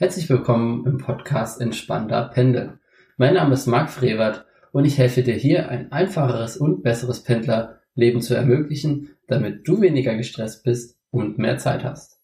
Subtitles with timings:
[0.00, 2.78] Herzlich willkommen im Podcast Entspannter Pendeln.
[3.16, 8.22] Mein Name ist Marc Frevert und ich helfe dir hier, ein einfacheres und besseres Pendlerleben
[8.22, 12.20] zu ermöglichen, damit du weniger gestresst bist und mehr Zeit hast.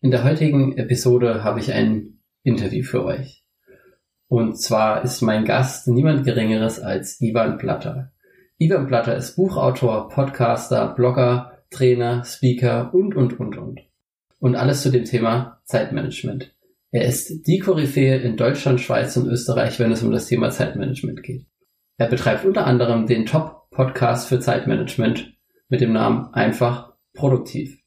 [0.00, 3.44] In der heutigen Episode habe ich ein Interview für euch.
[4.26, 8.10] Und zwar ist mein Gast niemand Geringeres als Ivan Platter.
[8.58, 13.87] Ivan Platter ist Buchautor, Podcaster, Blogger, Trainer, Speaker und, und, und, und
[14.38, 16.54] und alles zu dem Thema Zeitmanagement.
[16.90, 21.22] Er ist die Koryphäe in Deutschland, Schweiz und Österreich, wenn es um das Thema Zeitmanagement
[21.22, 21.46] geht.
[21.98, 25.34] Er betreibt unter anderem den Top-Podcast für Zeitmanagement
[25.68, 27.78] mit dem Namen Einfach Produktiv.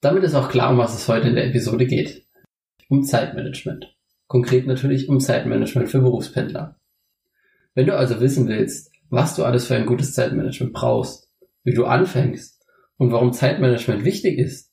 [0.00, 2.26] Damit ist auch klar, um was es heute in der Episode geht.
[2.88, 3.94] Um Zeitmanagement.
[4.26, 6.80] Konkret natürlich um Zeitmanagement für Berufspendler.
[7.74, 11.30] Wenn du also wissen willst, was du alles für ein gutes Zeitmanagement brauchst,
[11.62, 12.64] wie du anfängst
[12.96, 14.65] und warum Zeitmanagement wichtig ist,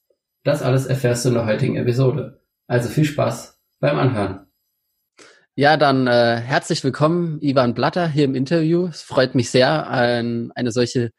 [0.44, 2.42] das alles erfährst du in der heutigen Episode.
[2.68, 4.48] Also viel Spaß beim Anhören.
[5.56, 8.88] Ja, dann äh, herzlich willkommen, Ivan Blatter, hier im Interview.
[8.88, 11.12] Es freut mich sehr, ein, eine solche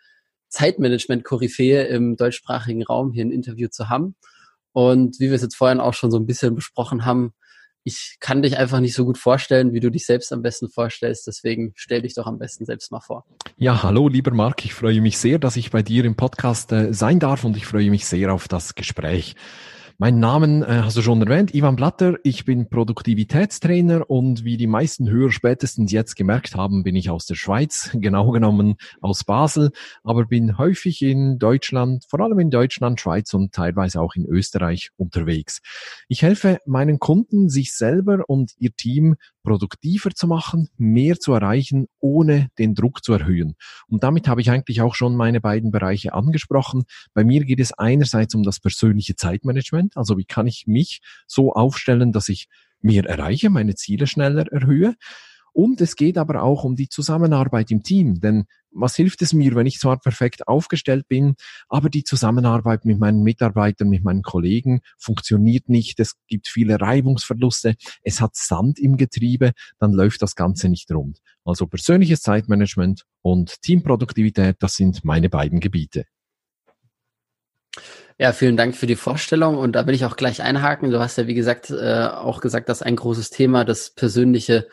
[0.49, 4.17] Zeitmanagement-Koryphäe im deutschsprachigen Raum hier ein Interview zu haben.
[4.73, 7.33] Und wie wir es jetzt vorhin auch schon so ein bisschen besprochen haben,
[7.85, 11.27] ich kann dich einfach nicht so gut vorstellen, wie du dich selbst am besten vorstellst.
[11.27, 13.25] Deswegen stell dich doch am besten selbst mal vor.
[13.59, 14.65] Ja, hallo, lieber Marc.
[14.65, 17.67] Ich freue mich sehr, dass ich bei dir im Podcast äh, sein darf und ich
[17.67, 19.37] freue mich sehr auf das Gespräch.
[19.97, 22.17] Mein Namen äh, hast du schon erwähnt, Ivan Blatter.
[22.25, 27.27] Ich bin Produktivitätstrainer und wie die meisten Hörer spätestens jetzt gemerkt haben, bin ich aus
[27.27, 29.71] der Schweiz, genau genommen aus Basel,
[30.03, 34.91] aber bin häufig in Deutschland, vor allem in Deutschland, Schweiz und teilweise auch in Österreich
[34.97, 35.61] unterwegs.
[36.09, 41.87] Ich helfe meinen Kunden, sich selber und ihr Team produktiver zu machen, mehr zu erreichen,
[42.01, 43.55] ohne den Druck zu erhöhen.
[43.87, 46.85] Und damit habe ich eigentlich auch schon meine beiden Bereiche angesprochen.
[47.13, 51.53] Bei mir geht es einerseits um das persönliche Zeitmanagement, also wie kann ich mich so
[51.53, 52.49] aufstellen, dass ich
[52.81, 54.95] mehr erreiche, meine Ziele schneller erhöhe.
[55.55, 59.55] Und es geht aber auch um die Zusammenarbeit im Team, denn was hilft es mir,
[59.55, 61.37] wenn ich zwar perfekt aufgestellt bin,
[61.69, 67.77] aber die Zusammenarbeit mit meinen Mitarbeitern, mit meinen Kollegen funktioniert nicht, es gibt viele Reibungsverluste,
[68.03, 71.21] es hat Sand im Getriebe, dann läuft das Ganze nicht rund.
[71.45, 76.05] Also persönliches Zeitmanagement und Teamproduktivität, das sind meine beiden Gebiete.
[78.19, 80.91] Ja, vielen Dank für die Vorstellung und da will ich auch gleich einhaken.
[80.91, 84.69] Du hast ja, wie gesagt, äh, auch gesagt, dass ein großes Thema das persönliche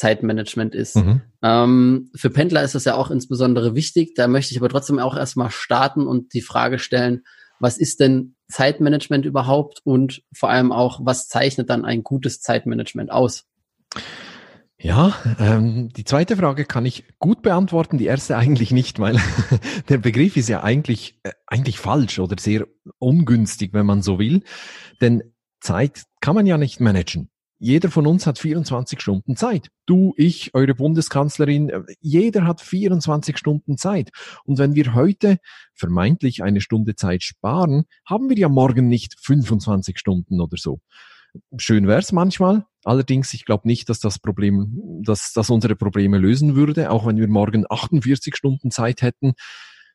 [0.00, 0.96] Zeitmanagement ist.
[0.96, 1.20] Mhm.
[1.42, 4.14] Ähm, für Pendler ist das ja auch insbesondere wichtig.
[4.14, 7.22] Da möchte ich aber trotzdem auch erstmal starten und die Frage stellen,
[7.58, 13.12] was ist denn Zeitmanagement überhaupt und vor allem auch, was zeichnet dann ein gutes Zeitmanagement
[13.12, 13.44] aus?
[14.78, 19.20] Ja, ähm, die zweite Frage kann ich gut beantworten, die erste eigentlich nicht, weil
[19.90, 22.66] der Begriff ist ja eigentlich, äh, eigentlich falsch oder sehr
[22.98, 24.44] ungünstig, wenn man so will.
[25.02, 27.29] Denn Zeit kann man ja nicht managen.
[27.62, 29.68] Jeder von uns hat 24 Stunden Zeit.
[29.84, 34.10] Du, ich, eure Bundeskanzlerin, äh, jeder hat 24 Stunden Zeit.
[34.44, 35.36] Und wenn wir heute
[35.74, 40.80] vermeintlich eine Stunde Zeit sparen, haben wir ja morgen nicht 25 Stunden oder so.
[41.58, 42.64] Schön wär's manchmal.
[42.82, 47.18] Allerdings, ich glaube nicht, dass das Problem, dass das unsere Probleme lösen würde, auch wenn
[47.18, 49.34] wir morgen 48 Stunden Zeit hätten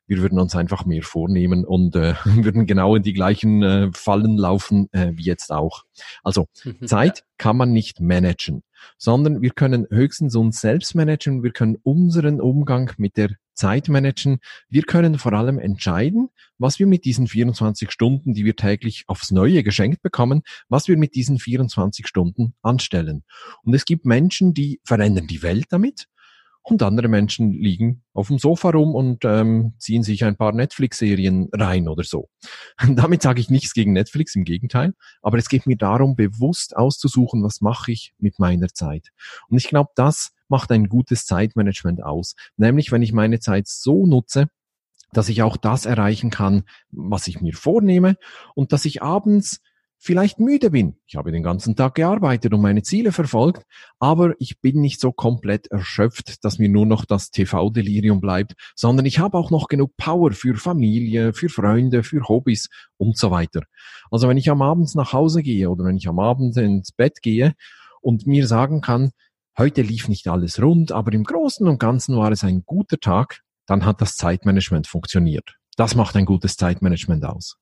[0.08, 4.38] wir würden uns einfach mehr vornehmen und äh, würden genau in die gleichen äh, Fallen
[4.38, 5.84] laufen äh, wie jetzt auch.
[6.24, 6.88] Also mhm.
[6.88, 8.64] Zeit kann man nicht managen,
[8.98, 14.40] sondern wir können höchstens uns selbst managen, wir können unseren Umgang mit der Zeit managen.
[14.70, 19.32] Wir können vor allem entscheiden, was wir mit diesen 24 Stunden, die wir täglich aufs
[19.32, 23.24] Neue geschenkt bekommen, was wir mit diesen 24 Stunden anstellen.
[23.64, 26.08] Und es gibt Menschen, die verändern die Welt damit
[26.66, 31.50] und andere Menschen liegen auf dem Sofa rum und ähm, ziehen sich ein paar Netflix-Serien
[31.53, 32.30] rein oder so.
[32.90, 37.44] Damit sage ich nichts gegen Netflix, im Gegenteil, aber es geht mir darum, bewusst auszusuchen,
[37.44, 39.12] was mache ich mit meiner Zeit.
[39.48, 44.08] Und ich glaube, das macht ein gutes Zeitmanagement aus, nämlich wenn ich meine Zeit so
[44.08, 44.47] nutze,
[45.14, 48.18] dass ich auch das erreichen kann, was ich mir vornehme
[48.56, 49.62] und dass ich abends
[50.06, 50.98] vielleicht müde bin.
[51.08, 53.64] Ich habe den ganzen Tag gearbeitet und meine Ziele verfolgt,
[53.97, 59.08] aber ich bin nicht so komplett erschöpft, dass mir nur noch das TV-Delirium bleibt, sondern
[59.08, 63.64] ich habe auch noch genug Power für Familie, für Freunde, für Hobbys und so weiter.
[64.12, 67.24] Also wenn ich am Abend nach Hause gehe oder wenn ich am Abend ins Bett
[67.24, 67.56] gehe
[68.00, 69.09] und mir sagen kann,
[69.58, 73.41] heute lief nicht alles rund, aber im Großen und Ganzen war es ein guter Tag,
[73.66, 75.56] dann hat das Zeitmanagement funktioniert.
[75.78, 77.58] Das macht ein gutes Zeitmanagement aus.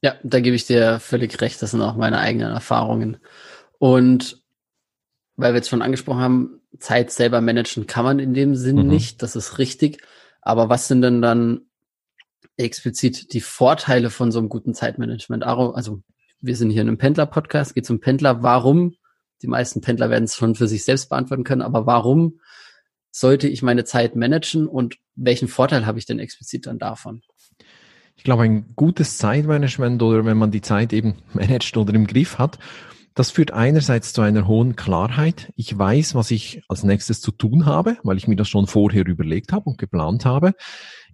[0.00, 1.62] Ja, da gebe ich dir völlig recht.
[1.62, 3.18] Das sind auch meine eigenen Erfahrungen.
[3.78, 4.42] Und
[5.36, 8.86] weil wir jetzt schon angesprochen haben, Zeit selber managen kann man in dem Sinn mhm.
[8.86, 9.22] nicht.
[9.22, 10.02] Das ist richtig.
[10.42, 11.62] Aber was sind denn dann
[12.56, 15.44] explizit die Vorteile von so einem guten Zeitmanagement?
[15.44, 16.02] Also
[16.40, 18.42] wir sind hier in einem Pendler-Podcast, geht zum Pendler.
[18.42, 18.94] Warum?
[19.42, 22.40] Die meisten Pendler werden es schon für sich selbst beantworten können, aber warum
[23.10, 27.22] sollte ich meine Zeit managen und welchen Vorteil habe ich denn explizit dann davon?
[28.16, 32.38] Ich glaube, ein gutes Zeitmanagement oder wenn man die Zeit eben managt oder im Griff
[32.38, 32.58] hat,
[33.14, 35.52] das führt einerseits zu einer hohen Klarheit.
[35.54, 39.06] Ich weiß, was ich als nächstes zu tun habe, weil ich mir das schon vorher
[39.06, 40.54] überlegt habe und geplant habe.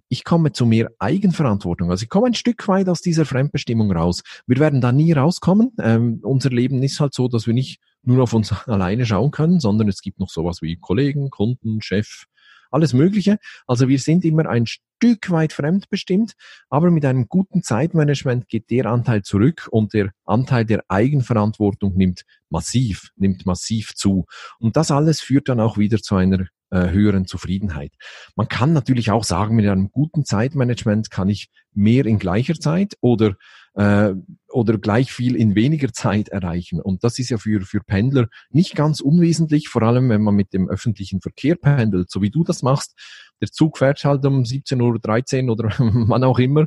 [0.09, 1.91] Ich komme zu mehr Eigenverantwortung.
[1.91, 4.23] Also ich komme ein Stück weit aus dieser Fremdbestimmung raus.
[4.47, 5.73] Wir werden da nie rauskommen.
[5.79, 9.59] Ähm, unser Leben ist halt so, dass wir nicht nur auf uns alleine schauen können,
[9.59, 12.25] sondern es gibt noch sowas wie Kollegen, Kunden, Chef,
[12.71, 13.37] alles Mögliche.
[13.67, 16.33] Also wir sind immer ein Stück weit fremdbestimmt,
[16.69, 22.23] aber mit einem guten Zeitmanagement geht der Anteil zurück und der Anteil der Eigenverantwortung nimmt
[22.49, 24.25] massiv, nimmt massiv zu.
[24.59, 27.91] Und das alles führt dann auch wieder zu einer äh, höheren Zufriedenheit.
[28.35, 32.95] Man kann natürlich auch sagen, mit einem guten Zeitmanagement kann ich mehr in gleicher Zeit
[33.01, 33.35] oder
[33.75, 34.13] äh,
[34.49, 36.81] oder gleich viel in weniger Zeit erreichen.
[36.81, 40.53] Und das ist ja für, für Pendler nicht ganz unwesentlich, vor allem wenn man mit
[40.53, 42.97] dem öffentlichen Verkehr pendelt, so wie du das machst.
[43.39, 46.65] Der Zug fährt halt um 17.13 Uhr oder wann auch immer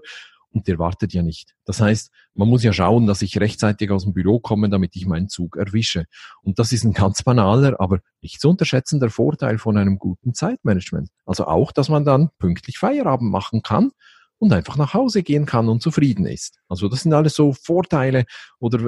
[0.55, 1.55] und der wartet ja nicht.
[1.65, 5.05] Das heißt, man muss ja schauen, dass ich rechtzeitig aus dem Büro komme, damit ich
[5.05, 6.07] meinen Zug erwische.
[6.43, 11.11] Und das ist ein ganz banaler, aber nicht zu unterschätzender Vorteil von einem guten Zeitmanagement.
[11.27, 13.91] Also auch, dass man dann pünktlich Feierabend machen kann
[14.39, 16.59] und einfach nach Hause gehen kann und zufrieden ist.
[16.69, 18.25] Also das sind alles so Vorteile
[18.59, 18.79] oder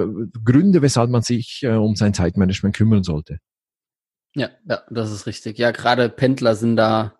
[0.43, 3.39] Gründe, weshalb man sich äh, um sein Zeitmanagement kümmern sollte.
[4.35, 5.57] Ja, ja, das ist richtig.
[5.57, 7.15] Ja, gerade Pendler sind da,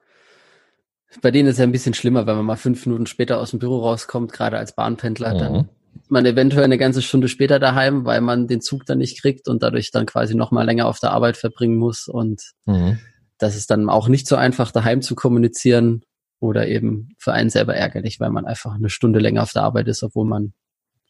[1.21, 3.51] bei denen ist es ja ein bisschen schlimmer, wenn man mal fünf Minuten später aus
[3.51, 5.39] dem Büro rauskommt, gerade als Bahnpendler, mhm.
[5.39, 5.55] dann
[5.95, 9.47] ist man eventuell eine ganze Stunde später daheim, weil man den Zug dann nicht kriegt
[9.47, 12.99] und dadurch dann quasi noch mal länger auf der Arbeit verbringen muss und mhm.
[13.39, 16.03] das ist dann auch nicht so einfach, daheim zu kommunizieren
[16.39, 19.87] oder eben für einen selber ärgerlich, weil man einfach eine Stunde länger auf der Arbeit
[19.87, 20.53] ist, obwohl man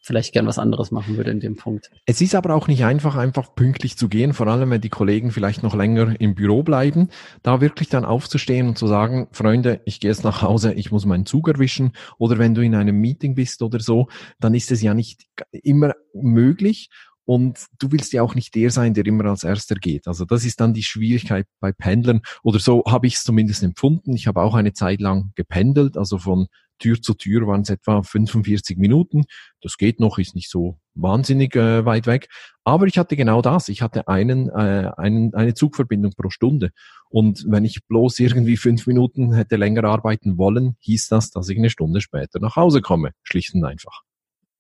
[0.08, 1.92] vielleicht gern was anderes machen würde in dem Punkt.
[2.06, 5.32] Es ist aber auch nicht einfach, einfach pünktlich zu gehen, vor allem wenn die Kollegen
[5.32, 7.10] vielleicht noch länger im Büro bleiben,
[7.44, 11.06] da wirklich dann aufzustehen und zu sagen, Freunde, ich gehe jetzt nach Hause, ich muss
[11.06, 11.92] meinen Zug erwischen.
[12.18, 14.08] Oder wenn du in einem Meeting bist oder so,
[14.40, 16.90] dann ist es ja nicht immer möglich
[17.28, 20.08] und du willst ja auch nicht der sein, der immer als erster geht.
[20.08, 22.22] Also das ist dann die Schwierigkeit bei Pendlern.
[22.42, 24.16] Oder so habe ich es zumindest empfunden.
[24.16, 26.48] Ich habe auch eine Zeit lang gependelt, also von
[26.80, 29.26] Tür zu Tür waren es etwa 45 Minuten.
[29.60, 32.30] Das geht noch, ist nicht so wahnsinnig äh, weit weg.
[32.64, 33.68] Aber ich hatte genau das.
[33.68, 36.70] Ich hatte einen, äh, einen, eine Zugverbindung pro Stunde.
[37.10, 41.58] Und wenn ich bloß irgendwie fünf Minuten hätte länger arbeiten wollen, hieß das, dass ich
[41.58, 43.12] eine Stunde später nach Hause komme.
[43.24, 44.07] Schlicht und einfach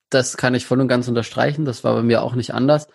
[0.09, 1.65] das kann ich voll und ganz unterstreichen.
[1.65, 2.87] Das war bei mir auch nicht anders.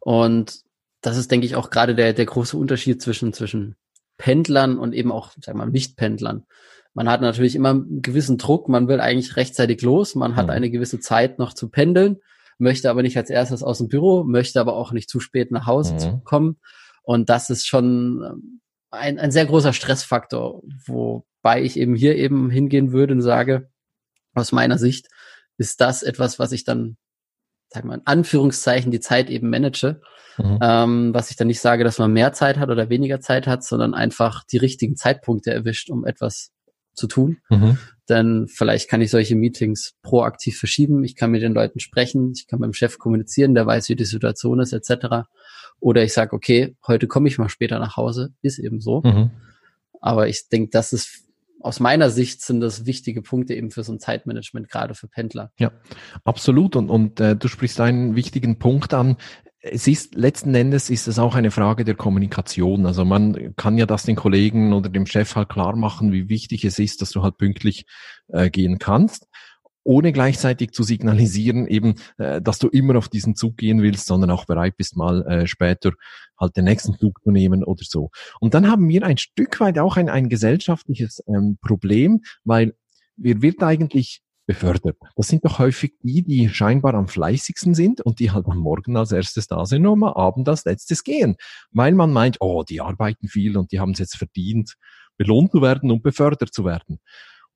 [0.00, 0.60] Und
[1.00, 3.76] das ist, denke ich, auch gerade der, der große Unterschied zwischen, zwischen
[4.18, 6.44] Pendlern und eben auch, sag mal, Nicht-Pendlern.
[6.92, 10.50] Man hat natürlich immer einen gewissen Druck, man will eigentlich rechtzeitig los, man hat mhm.
[10.50, 12.18] eine gewisse Zeit noch zu pendeln,
[12.58, 15.66] möchte aber nicht als erstes aus dem Büro, möchte aber auch nicht zu spät nach
[15.66, 16.24] Hause mhm.
[16.24, 16.60] kommen.
[17.02, 18.60] Und das ist schon ähm,
[18.90, 23.70] ein, ein sehr großer Stressfaktor, wobei ich eben hier eben hingehen würde und sage,
[24.34, 25.08] aus meiner Sicht,
[25.60, 26.96] ist das etwas, was ich dann,
[27.68, 30.00] sag mal, in Anführungszeichen die Zeit eben manage.
[30.38, 30.58] Mhm.
[30.62, 33.62] Ähm, was ich dann nicht sage, dass man mehr Zeit hat oder weniger Zeit hat,
[33.62, 36.50] sondern einfach die richtigen Zeitpunkte erwischt, um etwas
[36.94, 37.38] zu tun.
[37.50, 37.76] Mhm.
[38.08, 41.04] Denn vielleicht kann ich solche Meetings proaktiv verschieben.
[41.04, 42.32] Ich kann mit den Leuten sprechen.
[42.34, 45.28] Ich kann mit dem Chef kommunizieren, der weiß, wie die Situation ist, etc.
[45.78, 48.32] Oder ich sage, okay, heute komme ich mal später nach Hause.
[48.40, 49.02] Ist eben so.
[49.02, 49.30] Mhm.
[50.00, 51.29] Aber ich denke, das ist
[51.60, 55.52] aus meiner Sicht sind das wichtige Punkte eben für so ein Zeitmanagement, gerade für Pendler.
[55.58, 55.72] Ja,
[56.24, 56.76] absolut.
[56.76, 59.16] Und, und äh, du sprichst einen wichtigen Punkt an.
[59.62, 62.86] Es ist letzten Endes ist es auch eine Frage der Kommunikation.
[62.86, 66.64] Also man kann ja das den Kollegen oder dem Chef halt klar machen, wie wichtig
[66.64, 67.84] es ist, dass du halt pünktlich
[68.28, 69.26] äh, gehen kannst
[69.84, 74.30] ohne gleichzeitig zu signalisieren, eben, äh, dass du immer auf diesen Zug gehen willst, sondern
[74.30, 75.92] auch bereit bist, mal äh, später
[76.38, 78.10] halt den nächsten Zug zu nehmen oder so.
[78.40, 82.74] Und dann haben wir ein Stück weit auch ein, ein gesellschaftliches ähm, Problem, weil
[83.16, 84.96] wir wird eigentlich befördert.
[85.14, 88.96] Das sind doch häufig die, die scheinbar am fleißigsten sind und die halt am Morgen
[88.96, 91.36] als erstes da sind und am Abend als letztes gehen.
[91.70, 94.74] Weil man meint, oh, die arbeiten viel und die haben es jetzt verdient,
[95.16, 96.98] belohnt zu werden und befördert zu werden.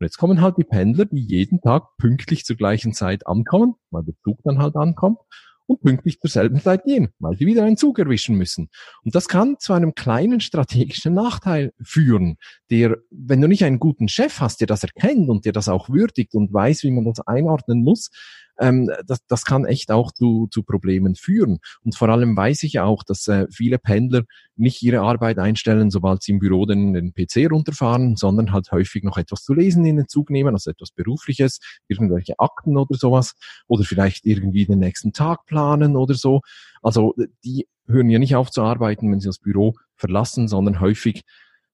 [0.05, 4.03] Und jetzt kommen halt die Pendler, die jeden Tag pünktlich zur gleichen Zeit ankommen, weil
[4.03, 5.17] der Zug dann halt ankommt
[5.65, 8.69] und pünktlich zur selben Zeit gehen, weil sie wieder einen Zug erwischen müssen.
[9.03, 12.37] Und das kann zu einem kleinen strategischen Nachteil führen,
[12.71, 15.89] der, wenn du nicht einen guten Chef hast, der das erkennt und der das auch
[15.89, 18.11] würdigt und weiß, wie man das einordnen muss,
[18.59, 21.59] ähm, das, das kann echt auch zu, zu Problemen führen.
[21.85, 24.23] Und vor allem weiß ich auch, dass äh, viele Pendler
[24.57, 29.03] nicht ihre Arbeit einstellen, sobald sie im Büro den, den PC runterfahren, sondern halt häufig
[29.03, 33.35] noch etwas zu lesen in den Zug nehmen, also etwas Berufliches, irgendwelche Akten oder sowas,
[33.67, 36.41] oder vielleicht irgendwie den nächsten Tag planen oder so.
[36.83, 41.25] Also die hören ja nicht auf zu arbeiten, wenn sie das Büro verlassen, sondern häufig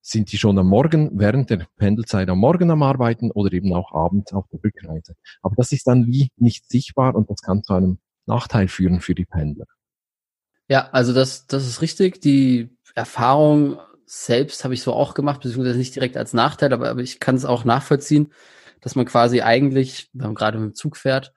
[0.03, 3.93] sind die schon am Morgen, während der Pendelzeit am Morgen am Arbeiten oder eben auch
[3.93, 5.15] abends auf der Rückreise.
[5.43, 9.15] Aber das ist dann wie nicht sichtbar und das kann zu einem Nachteil führen für
[9.15, 9.67] die Pendler.
[10.69, 12.21] Ja, also das, das ist richtig.
[12.21, 17.01] Die Erfahrung selbst habe ich so auch gemacht, beziehungsweise nicht direkt als Nachteil, aber, aber
[17.01, 18.33] ich kann es auch nachvollziehen,
[18.81, 21.33] dass man quasi eigentlich, wenn man gerade mit dem Zug fährt,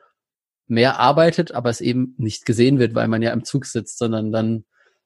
[0.68, 4.32] mehr arbeitet, aber es eben nicht gesehen wird, weil man ja im Zug sitzt, sondern
[4.32, 4.66] dann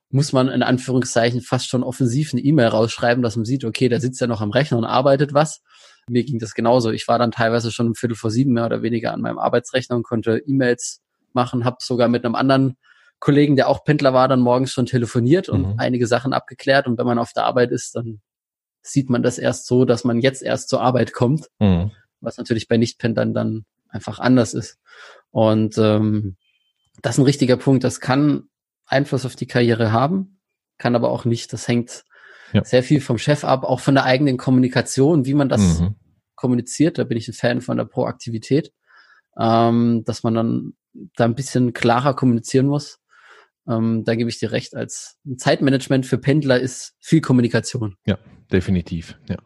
[0.10, 4.00] muss man in Anführungszeichen fast schon offensiv eine E-Mail rausschreiben, dass man sieht, okay, der
[4.00, 5.62] sitzt ja noch am Rechner und arbeitet was.
[6.10, 6.92] Mir ging das genauso.
[6.92, 9.98] Ich war dann teilweise schon um Viertel vor sieben mehr oder weniger an meinem Arbeitsrechner
[9.98, 11.02] und konnte E-Mails
[11.34, 12.78] machen, habe sogar mit einem anderen
[13.20, 15.74] Kollegen, der auch Pendler war, dann morgens schon telefoniert und mhm.
[15.78, 16.88] einige Sachen abgeklärt.
[16.88, 18.22] Und wenn man auf der Arbeit ist, dann
[18.82, 21.92] sieht man das erst so, dass man jetzt erst zur Arbeit kommt, mhm.
[22.22, 24.80] was natürlich bei Nichtpendlern dann einfach anders ist.
[25.32, 26.38] Und ähm,
[27.02, 27.84] das ist ein richtiger Punkt.
[27.84, 28.50] Das kann
[28.88, 30.40] Einfluss auf die Karriere haben,
[30.78, 31.54] kann aber auch nicht.
[31.54, 32.06] Das hängt
[32.54, 32.64] ja.
[32.64, 35.96] sehr viel vom Chef ab, auch von der eigenen Kommunikation, wie man das mhm.
[36.36, 36.98] kommuniziert.
[36.98, 38.72] Da bin ich ein Fan von der Proaktivität,
[39.40, 40.74] ähm, dass man dann
[41.16, 43.00] da ein bisschen klarer kommunizieren muss.
[43.68, 44.76] Ähm, da gebe ich dir recht.
[44.76, 47.98] Als Zeitmanagement für Pendler ist viel Kommunikation.
[48.06, 48.18] Ja,
[48.52, 49.20] definitiv.
[49.28, 49.38] Ja.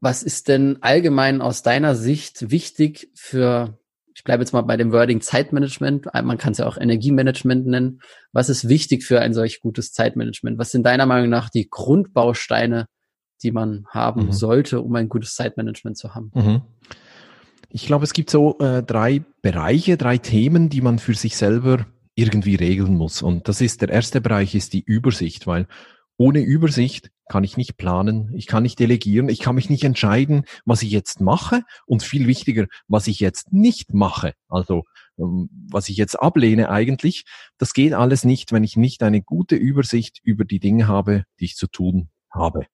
[0.00, 3.78] Was ist denn allgemein aus deiner Sicht wichtig für
[4.14, 8.00] ich bleibe jetzt mal bei dem Wording Zeitmanagement, man kann es ja auch Energiemanagement nennen.
[8.32, 10.56] Was ist wichtig für ein solch gutes Zeitmanagement?
[10.58, 12.86] Was sind deiner Meinung nach die Grundbausteine,
[13.42, 14.32] die man haben mhm.
[14.32, 16.30] sollte, um ein gutes Zeitmanagement zu haben?
[16.34, 16.62] Mhm.
[17.70, 21.86] Ich glaube, es gibt so äh, drei Bereiche, drei Themen, die man für sich selber
[22.14, 23.20] irgendwie regeln muss.
[23.20, 25.66] Und das ist der erste Bereich ist die Übersicht, weil
[26.16, 30.44] ohne Übersicht kann ich nicht planen, ich kann nicht delegieren, ich kann mich nicht entscheiden,
[30.64, 34.34] was ich jetzt mache und viel wichtiger, was ich jetzt nicht mache.
[34.48, 34.84] Also
[35.18, 37.24] ähm, was ich jetzt ablehne eigentlich,
[37.58, 41.46] das geht alles nicht, wenn ich nicht eine gute Übersicht über die Dinge habe, die
[41.46, 42.66] ich zu tun habe.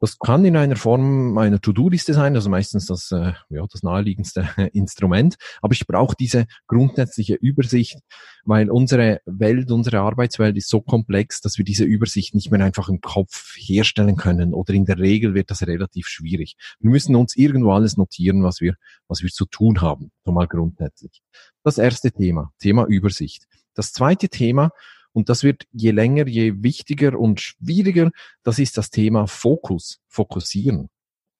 [0.00, 4.48] Das kann in einer Form einer To-Do-Liste sein, also meistens das, äh, ja, das naheliegendste
[4.72, 5.36] Instrument.
[5.60, 7.98] Aber ich brauche diese grundsätzliche Übersicht,
[8.44, 12.88] weil unsere Welt, unsere Arbeitswelt ist so komplex, dass wir diese Übersicht nicht mehr einfach
[12.88, 14.54] im Kopf herstellen können.
[14.54, 16.56] Oder in der Regel wird das relativ schwierig.
[16.80, 18.74] Wir müssen uns irgendwo alles notieren, was wir,
[19.08, 20.10] was wir zu tun haben.
[20.24, 21.22] So mal grundsätzlich.
[21.62, 23.46] Das erste Thema, Thema Übersicht.
[23.74, 24.70] Das zweite Thema,
[25.18, 28.12] und das wird je länger, je wichtiger und schwieriger.
[28.44, 30.90] Das ist das Thema Fokus, fokussieren.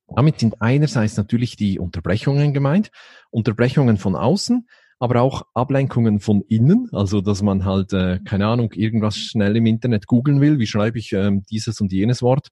[0.08, 2.90] Damit sind einerseits natürlich die Unterbrechungen gemeint,
[3.30, 4.66] Unterbrechungen von außen,
[4.98, 9.66] aber auch Ablenkungen von innen, also dass man halt, äh, keine Ahnung, irgendwas schnell im
[9.66, 12.48] Internet googeln will, wie schreibe ich ähm, dieses und jenes Wort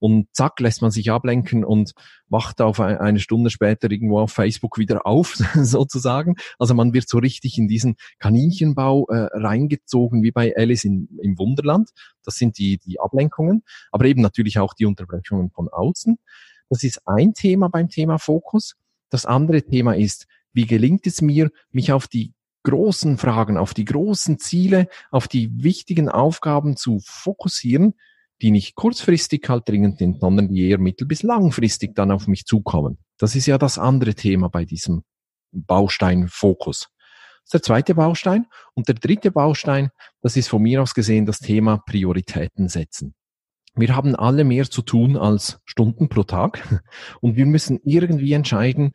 [0.00, 1.92] und zack, lässt man sich ablenken und
[2.28, 6.34] wacht auf eine Stunde später irgendwo auf Facebook wieder auf, sozusagen.
[6.58, 11.38] Also man wird so richtig in diesen Kaninchenbau äh, reingezogen, wie bei Alice in, im
[11.38, 11.90] Wunderland.
[12.24, 16.18] Das sind die, die Ablenkungen, aber eben natürlich auch die Unterbrechungen von außen.
[16.70, 18.76] Das ist ein Thema beim Thema Fokus.
[19.10, 23.84] Das andere Thema ist, wie gelingt es mir, mich auf die großen Fragen, auf die
[23.84, 27.94] großen Ziele, auf die wichtigen Aufgaben zu fokussieren,
[28.42, 32.44] die nicht kurzfristig halt dringend sind, sondern die eher mittel- bis langfristig dann auf mich
[32.44, 32.98] zukommen.
[33.18, 35.02] Das ist ja das andere Thema bei diesem
[35.52, 36.88] Baustein Fokus.
[37.44, 38.46] Das ist der zweite Baustein.
[38.74, 39.90] Und der dritte Baustein,
[40.22, 43.14] das ist von mir aus gesehen das Thema Prioritäten setzen.
[43.74, 46.82] Wir haben alle mehr zu tun als Stunden pro Tag
[47.20, 48.92] und wir müssen irgendwie entscheiden,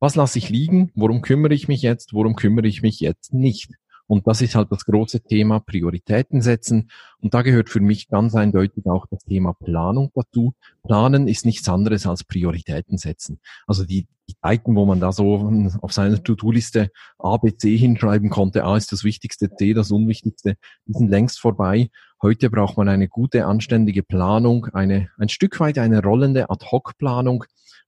[0.00, 3.70] was lasse ich liegen, worum kümmere ich mich jetzt, worum kümmere ich mich jetzt nicht.
[4.06, 6.90] Und das ist halt das große Thema Prioritäten setzen.
[7.20, 10.54] Und da gehört für mich ganz eindeutig auch das Thema Planung dazu.
[10.82, 13.40] Planen ist nichts anderes als Prioritäten setzen.
[13.66, 18.28] Also die, die Zeiten, wo man da so auf seiner To-Do-Liste A, B, C hinschreiben
[18.28, 20.56] konnte, A ist das Wichtigste, C das Unwichtigste,
[20.86, 21.88] die sind längst vorbei.
[22.20, 27.44] Heute braucht man eine gute, anständige Planung, eine, ein Stück weit eine rollende Ad-Hoc-Planung,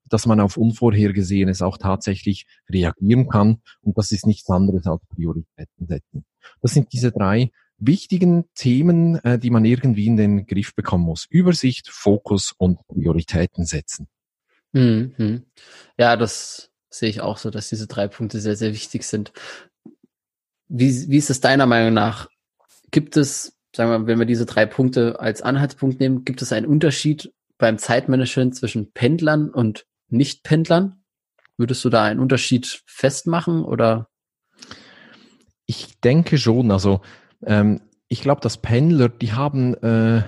[0.09, 3.61] dass man auf Unvorhergesehenes auch tatsächlich reagieren kann.
[3.83, 6.25] Und das ist nichts anderes als Prioritäten setzen.
[6.63, 11.27] Das sind diese drei wichtigen Themen, äh, die man irgendwie in den Griff bekommen muss.
[11.29, 14.09] Übersicht, Fokus und Prioritäten setzen.
[14.73, 15.45] Mhm.
[15.99, 19.33] Ja, das sehe ich auch so, dass diese drei Punkte sehr, sehr wichtig sind.
[20.69, 22.29] Wie, wie ist es deiner Meinung nach?
[22.91, 26.67] Gibt es, sagen wir, wenn wir diese drei Punkte als Anhaltspunkt nehmen, gibt es einen
[26.67, 31.03] Unterschied beim Zeitmanagement zwischen Pendlern und Nichtpendlern?
[31.57, 34.09] Würdest du da einen Unterschied festmachen oder?
[35.67, 36.71] Ich denke schon.
[36.71, 37.01] Also
[37.45, 40.23] ähm, ich glaube, dass Pendler, die haben äh,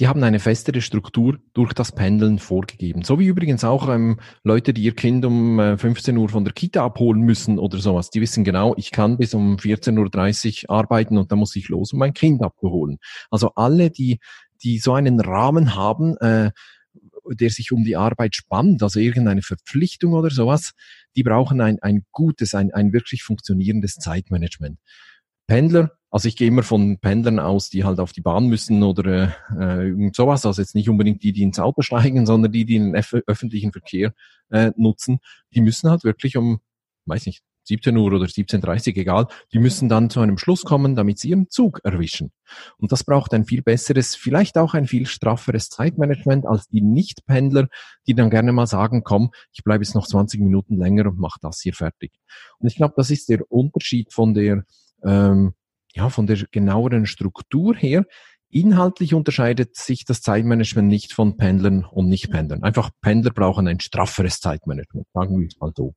[0.00, 3.02] die haben eine festere Struktur durch das Pendeln vorgegeben.
[3.02, 6.54] So wie übrigens auch ähm, Leute, die ihr Kind um äh, 15 Uhr von der
[6.54, 8.08] Kita abholen müssen oder sowas.
[8.08, 11.92] Die wissen genau, ich kann bis um 14.30 Uhr arbeiten und dann muss ich los,
[11.92, 12.98] um mein Kind abzuholen.
[13.30, 14.20] Also alle, die,
[14.62, 16.50] die so einen Rahmen haben, äh,
[17.28, 20.72] der sich um die Arbeit spannt, also irgendeine Verpflichtung oder sowas,
[21.16, 24.78] die brauchen ein, ein gutes, ein, ein wirklich funktionierendes Zeitmanagement.
[25.46, 29.34] Pendler also ich gehe immer von Pendlern aus, die halt auf die Bahn müssen oder
[29.56, 30.44] äh, irgend sowas.
[30.44, 32.96] Also jetzt nicht unbedingt die, die ins Auto steigen, sondern die, die den
[33.26, 34.12] öffentlichen Verkehr
[34.50, 35.20] äh, nutzen.
[35.54, 36.60] Die müssen halt wirklich um,
[37.06, 40.94] weiß nicht, 17 Uhr oder 17.30 Uhr, egal, die müssen dann zu einem Schluss kommen,
[40.94, 42.32] damit sie ihren Zug erwischen.
[42.76, 47.68] Und das braucht ein viel besseres, vielleicht auch ein viel strafferes Zeitmanagement als die Nicht-Pendler,
[48.06, 51.38] die dann gerne mal sagen, komm, ich bleibe jetzt noch 20 Minuten länger und mach
[51.40, 52.12] das hier fertig.
[52.58, 54.64] Und ich glaube, das ist der Unterschied von der
[55.02, 55.54] ähm,
[55.94, 58.04] ja, von der genaueren Struktur her,
[58.48, 62.62] inhaltlich unterscheidet sich das Zeitmanagement nicht von Pendlern und Nicht-Pendlern.
[62.62, 65.94] Einfach Pendler brauchen ein strafferes Zeitmanagement, sagen wir es mal so.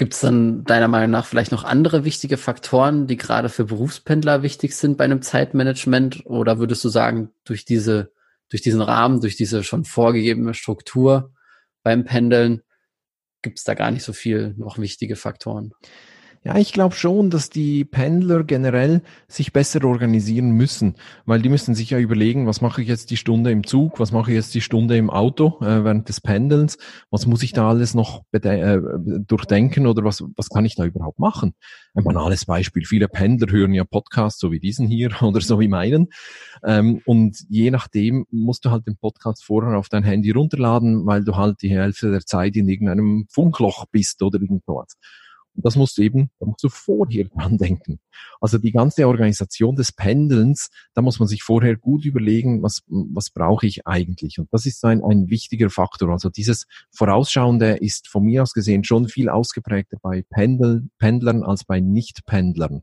[0.00, 4.42] Gibt es dann deiner Meinung nach vielleicht noch andere wichtige Faktoren, die gerade für Berufspendler
[4.42, 6.24] wichtig sind bei einem Zeitmanagement?
[6.24, 8.10] Oder würdest du sagen, durch diese,
[8.48, 11.34] durch diesen Rahmen, durch diese schon vorgegebene Struktur
[11.82, 12.62] beim Pendeln,
[13.42, 15.74] gibt es da gar nicht so viel noch wichtige Faktoren?
[16.42, 20.94] Ja, ich glaube schon, dass die Pendler generell sich besser organisieren müssen,
[21.26, 24.10] weil die müssen sich ja überlegen, was mache ich jetzt die Stunde im Zug, was
[24.10, 26.78] mache ich jetzt die Stunde im Auto äh, während des Pendelns,
[27.10, 28.78] was muss ich da alles noch äh,
[29.26, 31.52] durchdenken oder was, was kann ich da überhaupt machen?
[31.92, 35.68] Ein banales Beispiel, viele Pendler hören ja Podcasts, so wie diesen hier oder so wie
[35.68, 36.08] meinen
[36.64, 41.22] ähm, und je nachdem musst du halt den Podcast vorher auf dein Handy runterladen, weil
[41.22, 44.96] du halt die Hälfte der Zeit in irgendeinem Funkloch bist oder irgendwas.
[45.60, 48.00] Und das musst du eben, da musst du vorher dran denken.
[48.40, 53.28] Also die ganze Organisation des Pendelns, da muss man sich vorher gut überlegen, was, was
[53.28, 54.38] brauche ich eigentlich?
[54.38, 56.08] Und das ist ein, ein wichtiger Faktor.
[56.08, 61.64] Also dieses Vorausschauende ist von mir aus gesehen schon viel ausgeprägter bei Pendel, Pendlern als
[61.64, 62.80] bei Nicht-Pendlern.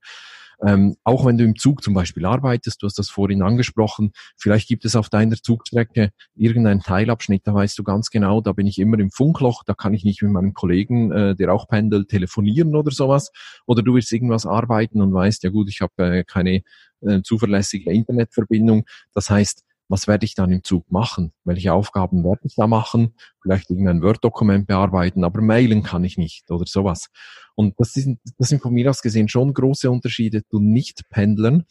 [0.65, 4.67] Ähm, auch wenn du im Zug zum Beispiel arbeitest, du hast das vorhin angesprochen, vielleicht
[4.67, 8.79] gibt es auf deiner Zugstrecke irgendeinen Teilabschnitt, da weißt du ganz genau, da bin ich
[8.79, 12.75] immer im Funkloch, da kann ich nicht mit meinem Kollegen, äh, der auch pendelt, telefonieren
[12.75, 13.31] oder sowas.
[13.65, 16.61] Oder du willst irgendwas arbeiten und weißt, ja gut, ich habe äh, keine
[17.01, 18.85] äh, zuverlässige Internetverbindung.
[19.13, 21.31] Das heißt, was werde ich dann im Zug machen?
[21.43, 23.15] Welche Aufgaben werde ich da machen?
[23.41, 27.09] Vielleicht irgendein Word-Dokument bearbeiten, aber mailen kann ich nicht oder sowas.
[27.55, 31.63] Und das sind, das sind von mir aus gesehen schon große Unterschiede zu Nicht-Pendlern.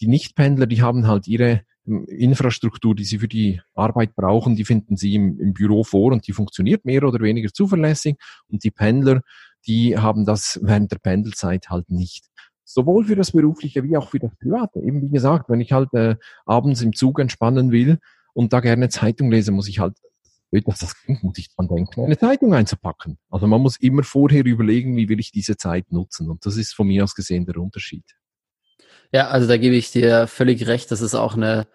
[0.00, 4.64] Die Nicht-Pendler, die haben halt ihre hm, Infrastruktur, die sie für die Arbeit brauchen, die
[4.64, 8.16] finden sie im, im Büro vor und die funktioniert mehr oder weniger zuverlässig.
[8.48, 9.22] Und die Pendler,
[9.66, 12.26] die haben das während der Pendelzeit halt nicht
[12.66, 14.80] sowohl für das Berufliche wie auch für das Private.
[14.80, 17.98] Eben wie gesagt, wenn ich halt äh, abends im Zug entspannen will
[18.34, 19.96] und da gerne Zeitung lese, muss ich halt,
[20.50, 23.18] dass das klingt, muss ich dran denken, eine Zeitung einzupacken.
[23.30, 26.28] Also man muss immer vorher überlegen, wie will ich diese Zeit nutzen.
[26.28, 28.04] Und das ist von mir aus gesehen der Unterschied.
[29.12, 30.90] Ja, also da gebe ich dir völlig recht.
[30.90, 31.68] Das ist auch eine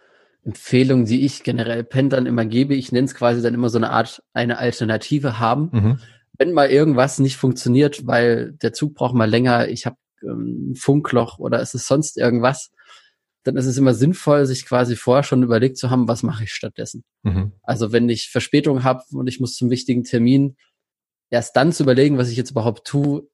[0.44, 2.76] Empfehlung, die ich generell Pendlern immer gebe.
[2.76, 5.70] Ich nenne es quasi dann immer so eine Art, eine Alternative haben.
[5.72, 6.00] Mhm.
[6.38, 11.40] Wenn mal irgendwas nicht funktioniert, weil der Zug braucht mal länger, ich habe ähm, Funkloch
[11.40, 12.72] oder ist es sonst irgendwas,
[13.44, 16.54] dann ist es immer sinnvoll, sich quasi vorher schon überlegt zu haben, was mache ich
[16.54, 17.04] stattdessen.
[17.24, 17.54] Mhm.
[17.64, 20.58] Also wenn ich Verspätung habe und ich muss zum wichtigen Termin,
[21.30, 23.28] erst dann zu überlegen, was ich jetzt überhaupt tue,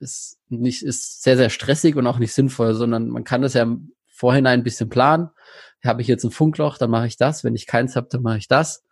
[0.00, 3.62] ist nicht, ist sehr, sehr stressig und auch nicht sinnvoll, sondern man kann das ja
[3.62, 5.30] im Vorhinein ein bisschen planen.
[5.84, 7.44] Habe ich jetzt ein Funkloch, dann mache ich das.
[7.44, 8.84] Wenn ich keins habe, dann mache ich das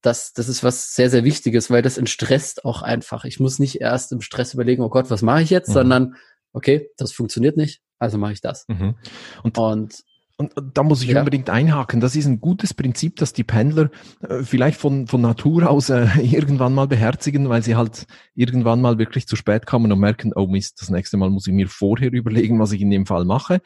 [0.00, 3.24] das, das ist was sehr, sehr Wichtiges, weil das entstresst auch einfach.
[3.24, 5.74] Ich muss nicht erst im Stress überlegen, oh Gott, was mache ich jetzt, mhm.
[5.74, 6.14] sondern
[6.52, 8.66] okay, das funktioniert nicht, also mache ich das.
[8.68, 8.94] Mhm.
[9.42, 10.04] Und, und
[10.38, 11.20] und da muss ich ja.
[11.20, 12.00] unbedingt einhaken.
[12.00, 13.90] Das ist ein gutes Prinzip, dass die Pendler
[14.22, 18.98] äh, vielleicht von, von Natur aus äh, irgendwann mal beherzigen, weil sie halt irgendwann mal
[18.98, 22.12] wirklich zu spät kommen und merken, oh Mist, das nächste Mal muss ich mir vorher
[22.12, 23.60] überlegen, was ich in dem Fall mache.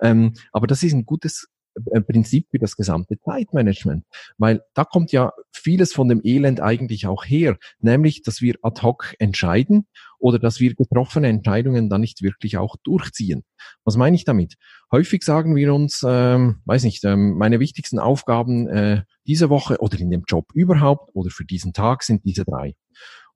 [0.00, 1.59] Ähm, aber das ist ein gutes äh,
[2.06, 4.04] Prinzip für das gesamte Zeitmanagement.
[4.38, 8.82] Weil da kommt ja vieles von dem Elend eigentlich auch her, nämlich, dass wir ad
[8.82, 9.86] hoc entscheiden
[10.18, 13.44] oder dass wir getroffene Entscheidungen dann nicht wirklich auch durchziehen.
[13.84, 14.54] Was meine ich damit?
[14.92, 19.98] Häufig sagen wir uns, ähm, weiß nicht, ähm, meine wichtigsten Aufgaben äh, diese Woche oder
[19.98, 22.74] in dem Job überhaupt oder für diesen Tag sind diese drei.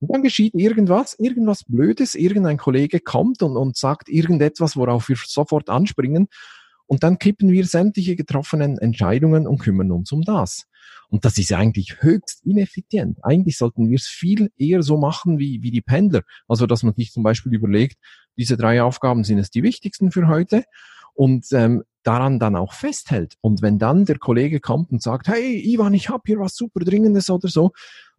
[0.00, 5.16] Und dann geschieht irgendwas, irgendwas Blödes, irgendein Kollege kommt und, und sagt irgendetwas, worauf wir
[5.24, 6.28] sofort anspringen
[6.86, 10.66] und dann kippen wir sämtliche getroffenen Entscheidungen und kümmern uns um das.
[11.08, 13.18] Und das ist eigentlich höchst ineffizient.
[13.22, 16.22] Eigentlich sollten wir es viel eher so machen wie, wie die Pendler.
[16.48, 17.98] Also, dass man sich zum Beispiel überlegt,
[18.36, 20.64] diese drei Aufgaben sind es die wichtigsten für heute
[21.14, 23.34] und ähm, daran dann auch festhält.
[23.40, 26.80] Und wenn dann der Kollege kommt und sagt, hey Ivan, ich habe hier was super
[26.80, 27.72] Dringendes oder so,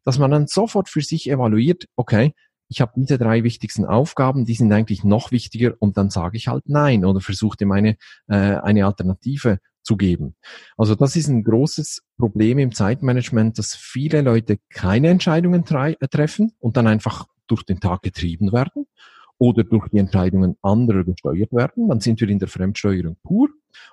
[0.03, 2.33] dass man dann sofort für sich evaluiert, okay,
[2.67, 6.47] ich habe diese drei wichtigsten Aufgaben, die sind eigentlich noch wichtiger und dann sage ich
[6.47, 7.97] halt nein oder versuche dem eine,
[8.27, 10.35] äh, eine Alternative zu geben.
[10.77, 16.53] Also das ist ein großes Problem im Zeitmanagement, dass viele Leute keine Entscheidungen äh, treffen
[16.59, 18.87] und dann einfach durch den Tag getrieben werden
[19.37, 21.89] oder durch die Entscheidungen anderer gesteuert werden.
[21.89, 23.49] Dann sind wir in der Fremdsteuerung pur.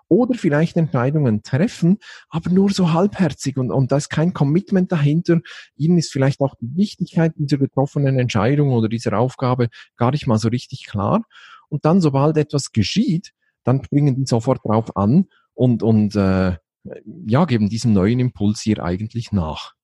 [0.09, 5.41] Oder vielleicht Entscheidungen treffen, aber nur so halbherzig und, und da ist kein Commitment dahinter.
[5.77, 10.39] Ihnen ist vielleicht auch die Wichtigkeit dieser getroffenen Entscheidung oder dieser Aufgabe gar nicht mal
[10.39, 11.25] so richtig klar.
[11.69, 13.33] Und dann, sobald etwas geschieht,
[13.65, 16.57] dann springen die sofort drauf an und, und äh,
[17.27, 19.75] ja, geben diesem neuen Impuls hier eigentlich nach.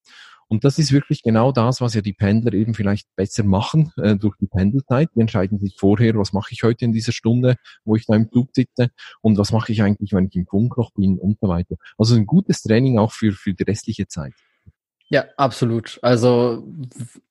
[0.48, 4.16] Und das ist wirklich genau das, was ja die Pendler eben vielleicht besser machen äh,
[4.16, 5.10] durch die Pendelzeit.
[5.14, 8.30] Die entscheiden sich vorher, was mache ich heute in dieser Stunde, wo ich da im
[8.32, 8.88] Zug sitze
[9.20, 11.76] und was mache ich eigentlich, wenn ich im Funkloch bin und so weiter.
[11.98, 14.32] Also ein gutes Training auch für, für die restliche Zeit.
[15.10, 15.98] Ja, absolut.
[16.02, 16.66] Also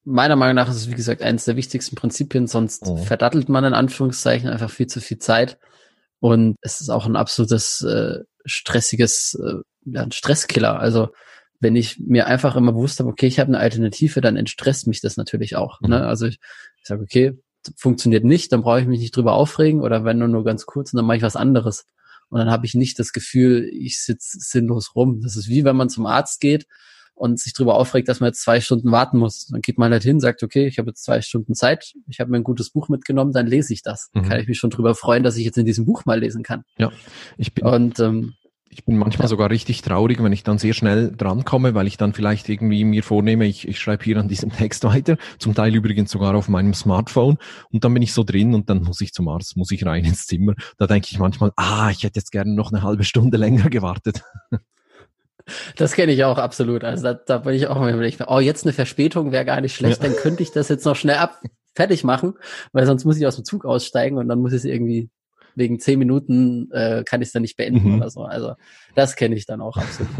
[0.04, 2.98] meiner Meinung nach ist es, wie gesagt, eines der wichtigsten Prinzipien, sonst oh.
[2.98, 5.60] verdattelt man in Anführungszeichen einfach viel zu viel Zeit.
[6.20, 10.80] Und es ist auch ein absolutes äh, stressiges, äh, ja, ein Stresskiller.
[10.80, 11.10] Also
[11.60, 15.02] wenn ich mir einfach immer bewusst habe, okay, ich habe eine Alternative, dann entstresst mich
[15.02, 15.82] das natürlich auch.
[15.82, 15.88] Ne?
[15.88, 15.94] Mhm.
[15.94, 16.08] Ne?
[16.08, 16.40] Also ich,
[16.82, 17.38] ich sage, okay,
[17.76, 20.94] funktioniert nicht, dann brauche ich mich nicht drüber aufregen oder wenn nur nur ganz kurz
[20.94, 21.86] und dann mache ich was anderes.
[22.30, 25.22] Und dann habe ich nicht das Gefühl, ich sitze sinnlos rum.
[25.22, 26.66] Das ist wie wenn man zum Arzt geht
[27.18, 29.48] und sich drüber aufregt, dass man jetzt zwei Stunden warten muss.
[29.48, 32.30] Dann geht man halt hin, sagt, okay, ich habe jetzt zwei Stunden Zeit, ich habe
[32.30, 34.10] mir ein gutes Buch mitgenommen, dann lese ich das.
[34.14, 34.30] Dann mhm.
[34.30, 36.64] kann ich mich schon drüber freuen, dass ich jetzt in diesem Buch mal lesen kann.
[36.78, 36.92] Ja,
[37.38, 37.66] ich bin.
[37.66, 38.36] Und ähm,
[38.70, 42.14] ich bin manchmal sogar richtig traurig, wenn ich dann sehr schnell drankomme, weil ich dann
[42.14, 46.12] vielleicht irgendwie mir vornehme, ich, ich schreibe hier an diesem Text weiter, zum Teil übrigens
[46.12, 47.38] sogar auf meinem Smartphone
[47.72, 50.06] und dann bin ich so drin und dann muss ich zum Arzt, muss ich rein
[50.06, 50.54] ins Zimmer.
[50.78, 54.24] Da denke ich manchmal, ah, ich hätte jetzt gerne noch eine halbe Stunde länger gewartet.
[55.78, 56.84] Das kenne ich auch absolut.
[56.84, 59.76] Also da, da bin ich auch immer, ich, oh, jetzt eine Verspätung wäre gar nicht
[59.76, 60.10] schlecht, ja.
[60.10, 61.40] dann könnte ich das jetzt noch schnell ab
[61.74, 62.34] fertig machen,
[62.74, 65.10] weil sonst muss ich aus dem Zug aussteigen und dann muss ich es irgendwie
[65.58, 67.98] wegen zehn Minuten äh, kann ich es dann nicht beenden mhm.
[67.98, 68.22] oder so.
[68.22, 68.54] Also
[68.96, 70.14] das kenne ich dann auch absolut.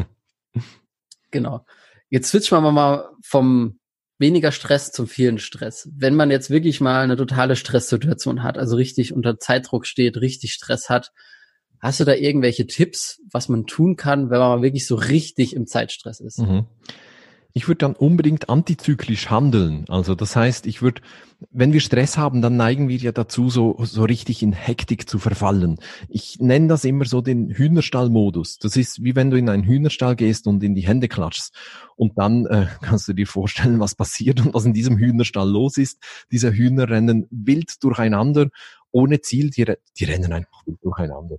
[1.32, 1.66] genau.
[2.10, 3.80] Jetzt switchen wir mal vom
[4.18, 5.90] weniger Stress zum vielen Stress.
[5.94, 10.54] Wenn man jetzt wirklich mal eine totale Stresssituation hat, also richtig unter Zeitdruck steht, richtig
[10.54, 11.12] Stress hat,
[11.80, 15.68] hast du da irgendwelche Tipps, was man tun kann, wenn man wirklich so richtig im
[15.68, 16.40] Zeitstress ist?
[16.40, 16.66] Mhm.
[17.58, 19.86] Ich würde dann unbedingt antizyklisch handeln.
[19.90, 21.02] Also das heißt, ich würde,
[21.50, 25.18] wenn wir Stress haben, dann neigen wir ja dazu, so, so richtig in Hektik zu
[25.18, 25.80] verfallen.
[26.08, 28.60] Ich nenne das immer so den Hühnerstallmodus.
[28.60, 31.52] Das ist wie wenn du in einen Hühnerstall gehst und in die Hände klatschst.
[31.96, 35.78] Und dann äh, kannst du dir vorstellen, was passiert und was in diesem Hühnerstall los
[35.78, 35.98] ist.
[36.32, 38.50] Diese Hühner rennen wild durcheinander,
[38.92, 39.66] ohne Ziel, die,
[39.98, 41.38] die rennen einfach wild durcheinander.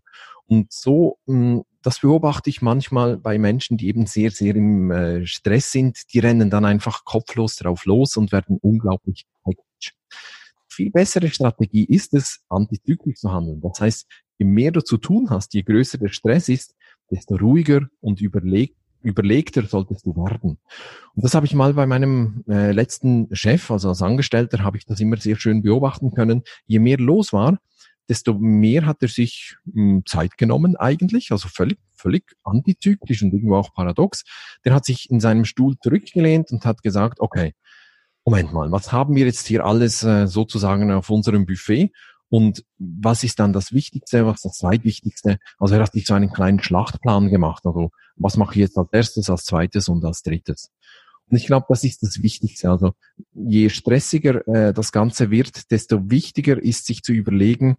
[0.48, 5.24] Und so mh, das beobachte ich manchmal bei Menschen, die eben sehr, sehr im äh,
[5.24, 6.12] Stress sind.
[6.12, 9.94] Die rennen dann einfach kopflos drauf los und werden unglaublich hektisch.
[10.68, 13.62] Viel bessere Strategie ist es, antizyklisch zu handeln.
[13.62, 16.74] Das heißt, je mehr du zu tun hast, je größer der Stress ist,
[17.10, 20.58] desto ruhiger und überlegt überlegter solltest du werden.
[21.14, 24.84] Und das habe ich mal bei meinem äh, letzten Chef, also als Angestellter, habe ich
[24.84, 26.42] das immer sehr schön beobachten können.
[26.66, 27.58] Je mehr los war,
[28.08, 33.56] desto mehr hat er sich hm, Zeit genommen eigentlich, also völlig, völlig antizyklisch und irgendwo
[33.56, 34.24] auch paradox.
[34.64, 37.54] Der hat sich in seinem Stuhl zurückgelehnt und hat gesagt, okay,
[38.24, 41.92] Moment mal, was haben wir jetzt hier alles äh, sozusagen auf unserem Buffet?
[42.30, 45.38] Und was ist dann das Wichtigste, was das Zweitwichtigste?
[45.58, 47.64] Also er hat sich so einen kleinen Schlachtplan gemacht.
[47.64, 50.70] Also was mache ich jetzt als erstes, als zweites und als drittes?
[51.30, 52.70] Und ich glaube, das ist das Wichtigste.
[52.70, 52.92] Also
[53.34, 57.76] je stressiger äh, das Ganze wird, desto wichtiger ist sich zu überlegen,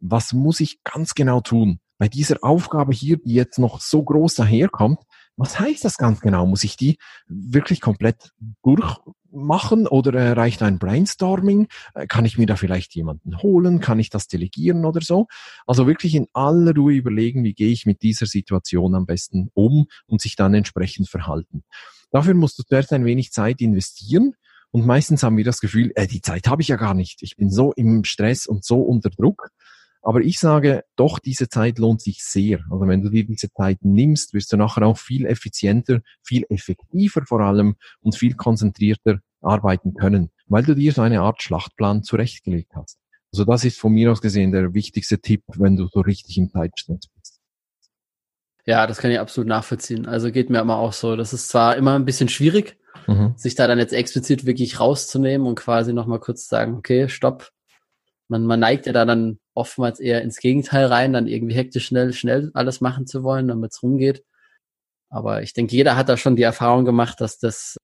[0.00, 1.80] was muss ich ganz genau tun?
[1.98, 5.00] Bei dieser Aufgabe hier, die jetzt noch so groß daherkommt,
[5.36, 6.46] was heißt das ganz genau?
[6.46, 8.32] Muss ich die wirklich komplett
[8.62, 11.68] durchmachen oder äh, reicht ein Brainstorming?
[11.94, 13.80] Äh, kann ich mir da vielleicht jemanden holen?
[13.80, 15.26] Kann ich das delegieren oder so?
[15.66, 19.86] Also wirklich in aller Ruhe überlegen, wie gehe ich mit dieser Situation am besten um
[20.06, 21.64] und sich dann entsprechend verhalten.
[22.10, 24.34] Dafür musst du zuerst ein wenig Zeit investieren.
[24.70, 27.22] Und meistens haben wir das Gefühl, äh, die Zeit habe ich ja gar nicht.
[27.22, 29.50] Ich bin so im Stress und so unter Druck.
[30.02, 32.60] Aber ich sage, doch, diese Zeit lohnt sich sehr.
[32.70, 37.24] Also wenn du dir diese Zeit nimmst, wirst du nachher auch viel effizienter, viel effektiver
[37.26, 42.72] vor allem und viel konzentrierter arbeiten können, weil du dir so eine Art Schlachtplan zurechtgelegt
[42.76, 42.98] hast.
[43.32, 46.50] Also das ist von mir aus gesehen der wichtigste Tipp, wenn du so richtig im
[46.50, 47.35] Zeitstress bist.
[48.66, 50.06] Ja, das kann ich absolut nachvollziehen.
[50.06, 51.14] Also geht mir immer auch so.
[51.14, 52.76] Das ist zwar immer ein bisschen schwierig,
[53.06, 53.32] mhm.
[53.36, 57.52] sich da dann jetzt explizit wirklich rauszunehmen und quasi nochmal kurz zu sagen, okay, stopp,
[58.28, 62.12] man, man neigt ja da dann oftmals eher ins Gegenteil rein, dann irgendwie hektisch schnell,
[62.12, 64.24] schnell alles machen zu wollen, damit es rumgeht.
[65.08, 67.76] Aber ich denke, jeder hat da schon die Erfahrung gemacht, dass das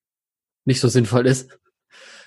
[0.65, 1.59] nicht so sinnvoll ist,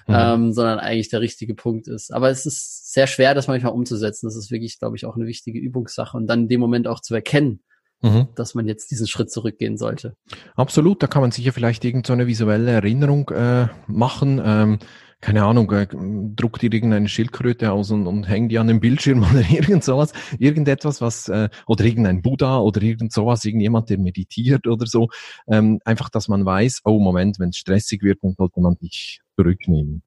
[0.08, 0.16] mhm.
[0.16, 2.14] ähm, sondern eigentlich der richtige Punkt ist.
[2.14, 4.28] Aber es ist sehr schwer, das manchmal umzusetzen.
[4.28, 7.02] Das ist wirklich, glaube ich, auch eine wichtige Übungssache und dann in dem Moment auch
[7.02, 7.62] zu erkennen,
[8.02, 8.28] mhm.
[8.36, 10.16] dass man jetzt diesen Schritt zurückgehen sollte.
[10.56, 14.42] Absolut, da kann man sicher vielleicht irgendeine so visuelle Erinnerung äh, machen.
[14.44, 14.80] Ähm,
[15.22, 15.88] keine Ahnung, äh,
[16.36, 20.14] druckt dir irgendeine Schildkröte aus und, und hängt die an den Bildschirm oder irgend sowas,
[20.38, 25.10] irgendetwas, was, äh, oder irgendein Buddha oder irgend sowas, irgendjemand, der meditiert oder so.
[25.48, 29.22] Ähm, einfach, dass man weiß, oh Moment, wenn es stressig wird, dann sollte man dich
[29.36, 30.04] zurücknehmen.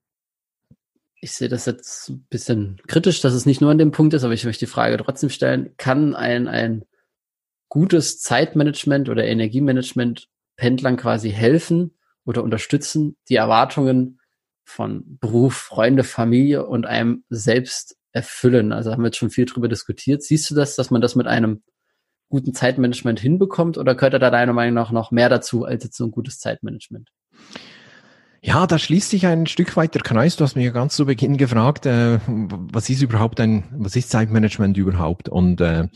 [1.21, 4.23] Ich sehe das jetzt ein bisschen kritisch, dass es nicht nur an dem Punkt ist,
[4.23, 6.85] aber ich möchte die Frage trotzdem stellen, kann ein, ein
[7.69, 10.27] gutes Zeitmanagement oder Energiemanagement
[10.57, 14.19] Pendlern quasi helfen oder unterstützen, die Erwartungen
[14.65, 18.71] von Beruf, Freunde, Familie und einem selbst erfüllen.
[18.71, 20.21] Also haben wir jetzt schon viel drüber diskutiert.
[20.23, 21.63] Siehst du das, dass man das mit einem
[22.29, 26.05] guten Zeitmanagement hinbekommt oder gehört da deiner Meinung nach noch mehr dazu als jetzt so
[26.05, 27.09] ein gutes Zeitmanagement?
[28.41, 30.37] Ja, da schließt sich ein Stück weit der Kreis.
[30.37, 34.11] Du hast mich ja ganz zu Beginn gefragt, äh, was ist überhaupt ein, was ist
[34.11, 35.27] Zeitmanagement überhaupt?
[35.27, 35.87] Und äh,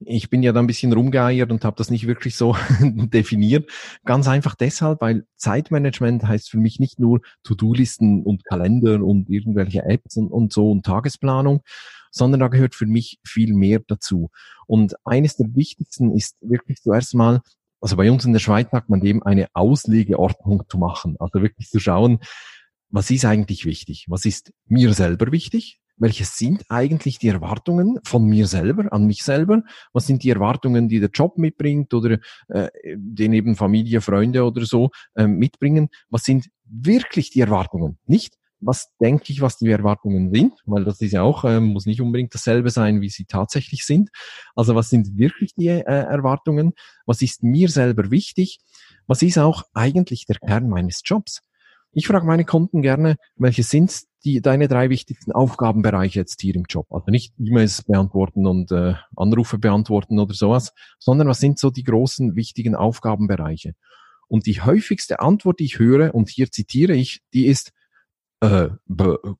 [0.00, 3.70] ich bin ja da ein bisschen rumgeeiert und habe das nicht wirklich so definiert.
[4.04, 9.82] Ganz einfach deshalb, weil Zeitmanagement heißt für mich nicht nur To-Do-Listen und Kalender und irgendwelche
[9.84, 11.62] Apps und, und so und Tagesplanung,
[12.10, 14.30] sondern da gehört für mich viel mehr dazu.
[14.66, 17.40] Und eines der wichtigsten ist wirklich zuerst mal,
[17.80, 21.16] also bei uns in der Schweiz sagt man dem, eine Auslegeordnung zu machen.
[21.18, 22.20] Also wirklich zu schauen,
[22.90, 24.06] was ist eigentlich wichtig?
[24.08, 25.80] Was ist mir selber wichtig?
[25.98, 29.62] Welche sind eigentlich die Erwartungen von mir selber, an mich selber?
[29.92, 34.64] Was sind die Erwartungen, die der Job mitbringt oder äh, den eben Familie, Freunde oder
[34.64, 35.88] so äh, mitbringen?
[36.10, 37.98] Was sind wirklich die Erwartungen?
[38.06, 41.86] Nicht, was denke ich, was die Erwartungen sind, weil das ist ja auch, äh, muss
[41.86, 44.10] nicht unbedingt dasselbe sein, wie sie tatsächlich sind.
[44.54, 46.72] Also was sind wirklich die äh, Erwartungen?
[47.06, 48.58] Was ist mir selber wichtig?
[49.06, 51.42] Was ist auch eigentlich der Kern meines Jobs?
[51.92, 56.64] Ich frage meine Kunden gerne, welche sind die, deine drei wichtigsten Aufgabenbereiche jetzt hier im
[56.68, 56.86] Job?
[56.90, 61.84] Also nicht E-Mails beantworten und äh, Anrufe beantworten oder sowas, sondern was sind so die
[61.84, 63.74] großen wichtigen Aufgabenbereiche?
[64.26, 67.72] Und die häufigste Antwort, die ich höre, und hier zitiere ich, die ist,
[68.40, 68.68] äh,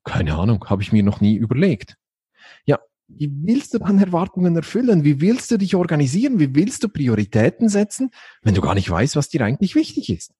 [0.03, 1.95] keine Ahnung, habe ich mir noch nie überlegt.
[2.65, 5.03] Ja, wie willst du dann Erwartungen erfüllen?
[5.03, 6.39] Wie willst du dich organisieren?
[6.39, 8.09] Wie willst du Prioritäten setzen,
[8.41, 10.33] wenn du gar nicht weißt, was dir eigentlich wichtig ist?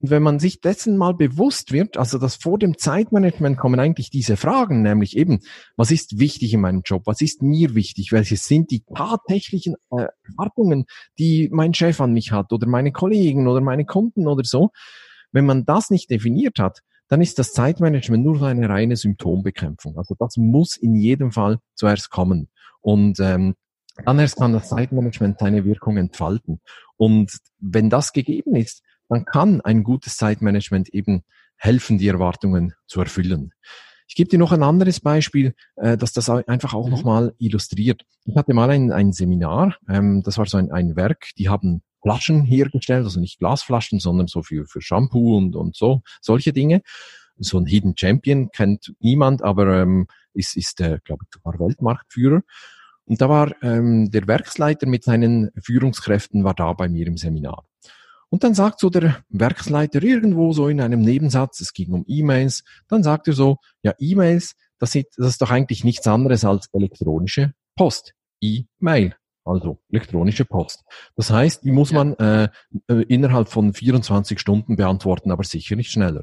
[0.00, 4.10] Und wenn man sich dessen mal bewusst wird, also dass vor dem Zeitmanagement kommen eigentlich
[4.10, 5.40] diese Fragen, nämlich eben,
[5.76, 7.02] was ist wichtig in meinem Job?
[7.06, 8.12] Was ist mir wichtig?
[8.12, 10.84] Welche sind die tatsächlichen äh, Erwartungen,
[11.18, 14.70] die mein Chef an mich hat oder meine Kollegen oder meine Kunden oder so?
[15.32, 19.96] Wenn man das nicht definiert hat, dann ist das Zeitmanagement nur eine reine Symptombekämpfung.
[19.96, 22.48] Also das muss in jedem Fall zuerst kommen.
[22.80, 23.54] Und ähm,
[24.04, 26.60] dann erst kann das Zeitmanagement seine Wirkung entfalten.
[26.96, 31.22] Und wenn das gegeben ist, dann kann ein gutes Zeitmanagement eben
[31.56, 33.52] helfen, die Erwartungen zu erfüllen.
[34.08, 36.92] Ich gebe dir noch ein anderes Beispiel, äh, dass das einfach auch mhm.
[36.92, 38.02] nochmal illustriert.
[38.24, 41.82] Ich hatte mal ein, ein Seminar, ähm, das war so ein, ein Werk, die haben
[42.02, 46.82] Flaschen hergestellt, also nicht Glasflaschen, sondern so für, für Shampoo und, und so, solche Dinge.
[47.38, 52.42] So ein Hidden Champion kennt niemand, aber ähm, ist, ist äh, glaube ich, sogar Weltmarktführer.
[53.06, 57.64] Und da war ähm, der Werksleiter mit seinen Führungskräften war da bei mir im Seminar.
[58.28, 62.64] Und dann sagt so der Werksleiter irgendwo so in einem Nebensatz, es ging um E-Mails,
[62.88, 66.68] dann sagt er so, ja, E-Mails, das ist, das ist doch eigentlich nichts anderes als
[66.72, 68.14] elektronische Post.
[68.40, 70.84] E-Mail, also elektronische Post.
[71.14, 72.48] Das heißt, die muss man äh,
[72.88, 76.22] äh innerhalb von 24 Stunden beantworten, aber sicher nicht schneller.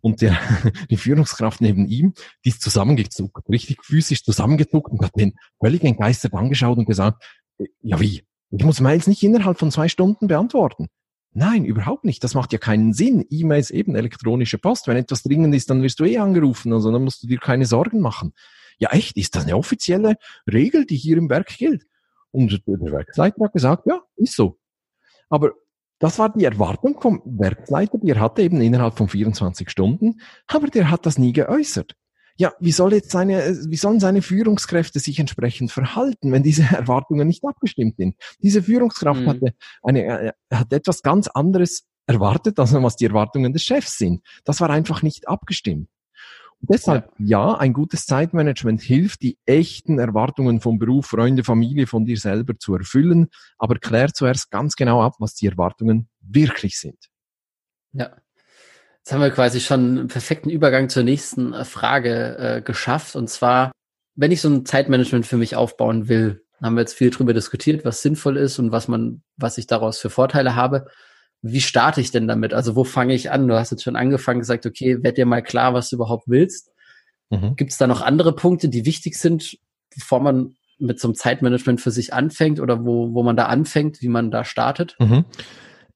[0.00, 0.38] Und der,
[0.90, 2.14] die Führungskraft neben ihm,
[2.44, 7.22] die ist zusammengezuckt, richtig physisch zusammengezuckt und hat den völlig entgeistert angeschaut und gesagt,
[7.58, 10.88] äh, ja wie, ich muss Mails nicht innerhalb von zwei Stunden beantworten.
[11.32, 12.24] Nein, überhaupt nicht.
[12.24, 13.24] Das macht ja keinen Sinn.
[13.28, 14.88] E-Mails eben elektronische Post.
[14.88, 16.72] Wenn etwas dringend ist, dann wirst du eh angerufen.
[16.72, 18.32] Also dann musst du dir keine Sorgen machen.
[18.78, 19.16] Ja, echt?
[19.16, 20.16] Ist das eine offizielle
[20.50, 21.86] Regel, die hier im Werk gilt?
[22.30, 24.58] Und der Werksleiter hat gesagt, ja, ist so.
[25.28, 25.52] Aber
[25.98, 30.20] das war die Erwartung vom Werksleiter, die er hatte eben innerhalb von 24 Stunden.
[30.46, 31.96] Aber der hat das nie geäußert
[32.38, 37.26] ja, wie soll jetzt seine, wie sollen seine Führungskräfte sich entsprechend verhalten, wenn diese Erwartungen
[37.26, 38.14] nicht abgestimmt sind?
[38.40, 39.28] Diese Führungskraft mhm.
[39.28, 44.22] hatte eine, äh, hat etwas ganz anderes erwartet, als was die Erwartungen des Chefs sind.
[44.44, 45.88] Das war einfach nicht abgestimmt.
[46.60, 47.48] Und deshalb, ja.
[47.50, 52.58] ja, ein gutes Zeitmanagement hilft, die echten Erwartungen vom Beruf, Freunde, Familie, von dir selber
[52.58, 56.98] zu erfüllen, aber klär zuerst ganz genau ab, was die Erwartungen wirklich sind.
[57.92, 58.16] Ja,
[59.04, 63.16] Jetzt haben wir quasi schon einen perfekten Übergang zur nächsten äh, Frage äh, geschafft.
[63.16, 63.72] Und zwar,
[64.14, 67.84] wenn ich so ein Zeitmanagement für mich aufbauen will, haben wir jetzt viel drüber diskutiert,
[67.84, 70.86] was sinnvoll ist und was man, was ich daraus für Vorteile habe.
[71.40, 72.52] Wie starte ich denn damit?
[72.52, 73.46] Also wo fange ich an?
[73.46, 76.70] Du hast jetzt schon angefangen, gesagt, okay, werd dir mal klar, was du überhaupt willst.
[77.30, 77.54] Mhm.
[77.56, 79.56] Gibt es da noch andere Punkte, die wichtig sind,
[79.94, 84.00] bevor man mit so einem Zeitmanagement für sich anfängt oder wo, wo man da anfängt,
[84.00, 84.96] wie man da startet?
[84.98, 85.24] Mhm.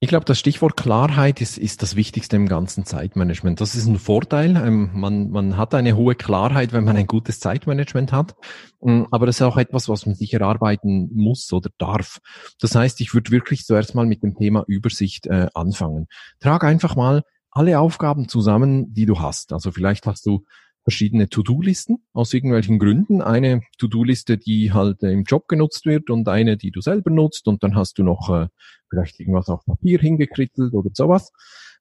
[0.03, 3.61] Ich glaube, das Stichwort Klarheit ist, ist das Wichtigste im ganzen Zeitmanagement.
[3.61, 4.57] Das ist ein Vorteil.
[4.57, 8.35] Ähm, man, man hat eine hohe Klarheit, wenn man ein gutes Zeitmanagement hat.
[8.81, 12.19] Mm, aber das ist auch etwas, was man sich erarbeiten muss oder darf.
[12.61, 16.09] Das heißt, ich würde wirklich zuerst mal mit dem Thema Übersicht äh, anfangen.
[16.41, 19.53] Trag einfach mal alle Aufgaben zusammen, die du hast.
[19.53, 20.45] Also vielleicht hast du
[20.83, 23.23] verschiedene To-Do-Listen aus irgendwelchen Gründen.
[23.23, 27.47] Eine To-Do-Liste, die halt äh, im Job genutzt wird und eine, die du selber nutzt
[27.47, 28.49] und dann hast du noch äh,
[28.93, 31.33] vielleicht irgendwas auf Papier hingekritzelt oder sowas.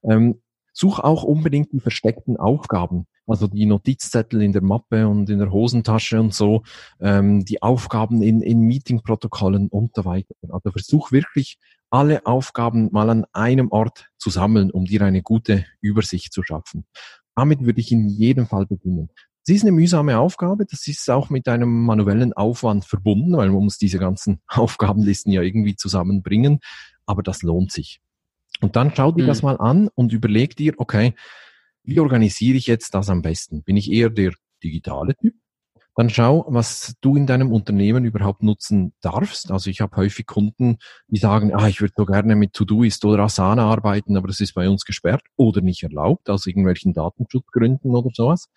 [0.04, 0.41] Ähm,
[0.74, 5.52] such auch unbedingt die versteckten Aufgaben, also die Notizzettel in der Mappe und in der
[5.52, 6.63] Hosentasche und so,
[7.02, 10.34] ähm, die Aufgaben in, in Meetingprotokollen und so weiter.
[10.50, 11.58] Also versuch wirklich
[11.89, 16.86] alle Aufgaben mal an einem Ort zu sammeln, um dir eine gute Übersicht zu schaffen.
[17.36, 19.10] Damit würde ich in jedem Fall beginnen.
[19.45, 23.63] Das ist eine mühsame Aufgabe, das ist auch mit einem manuellen Aufwand verbunden, weil man
[23.63, 26.60] muss diese ganzen Aufgabenlisten ja irgendwie zusammenbringen,
[27.06, 28.02] aber das lohnt sich.
[28.62, 29.28] Und dann schau dir mhm.
[29.28, 31.16] das mal an und überleg dir, okay,
[31.84, 33.64] wie organisiere ich jetzt das am besten?
[33.64, 34.34] Bin ich eher der
[34.64, 35.34] digitale Typ?
[35.96, 39.52] Dann schau, was du in deinem Unternehmen überhaupt nutzen darfst.
[39.52, 43.24] Also ich habe häufig Kunden, die sagen, ah, ich würde so gerne mit Todoist oder
[43.24, 48.10] Asana arbeiten, aber das ist bei uns gesperrt oder nicht erlaubt, aus irgendwelchen Datenschutzgründen oder
[48.14, 48.48] sowas.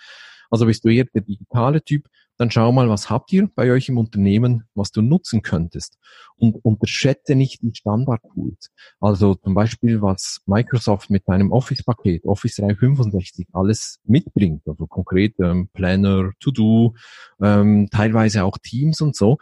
[0.48, 3.88] Also bist du eher der digitale Typ, dann schau mal, was habt ihr bei euch
[3.88, 5.98] im Unternehmen, was du nutzen könntest.
[6.36, 8.72] Und unterschätze nicht die Standard-Tools.
[9.00, 14.62] Also zum Beispiel, was Microsoft mit seinem Office-Paket, Office 365, alles mitbringt.
[14.66, 16.94] Also konkret ähm, Planner, To-Do,
[17.40, 19.38] ähm, teilweise auch Teams und so.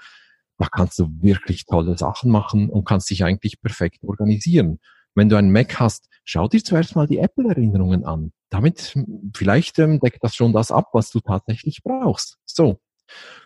[0.58, 4.80] Da kannst du wirklich tolle Sachen machen und kannst dich eigentlich perfekt organisieren.
[5.14, 8.32] Wenn du einen Mac hast, schau dir zuerst mal die Apple-Erinnerungen an.
[8.52, 8.94] Damit
[9.34, 12.36] vielleicht ähm, deckt das schon das ab, was du tatsächlich brauchst.
[12.44, 12.80] So.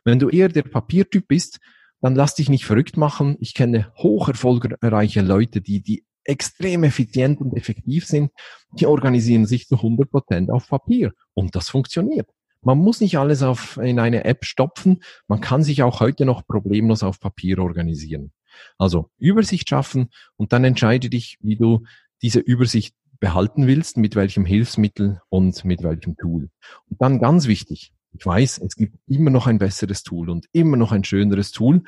[0.04, 1.60] Wenn du eher der Papiertyp bist,
[2.00, 3.36] dann lass dich nicht verrückt machen.
[3.38, 8.32] Ich kenne hoch erfolgreiche Leute, die, die extrem effizient und effektiv sind,
[8.72, 11.12] die organisieren sich zu 100 Prozent auf Papier.
[11.34, 12.28] Und das funktioniert.
[12.62, 15.04] Man muss nicht alles auf, in eine App stopfen.
[15.28, 18.32] Man kann sich auch heute noch problemlos auf Papier organisieren.
[18.76, 21.84] Also Übersicht schaffen und dann entscheide dich, wie du
[22.22, 26.50] diese Übersicht behalten willst, mit welchem Hilfsmittel und mit welchem Tool.
[26.88, 30.76] Und dann ganz wichtig, ich weiß, es gibt immer noch ein besseres Tool und immer
[30.76, 31.82] noch ein schöneres Tool.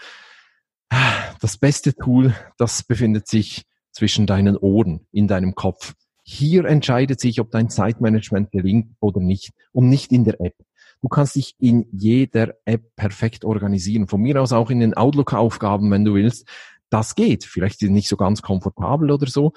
[1.41, 5.95] Das beste Tool, das befindet sich zwischen deinen Ohren, in deinem Kopf.
[6.23, 10.55] Hier entscheidet sich, ob dein Zeitmanagement gelingt oder nicht und nicht in der App.
[11.01, 14.09] Du kannst dich in jeder App perfekt organisieren.
[14.09, 16.47] Von mir aus auch in den Outlook-Aufgaben, wenn du willst.
[16.91, 17.45] Das geht.
[17.45, 19.53] Vielleicht nicht so ganz komfortabel oder so.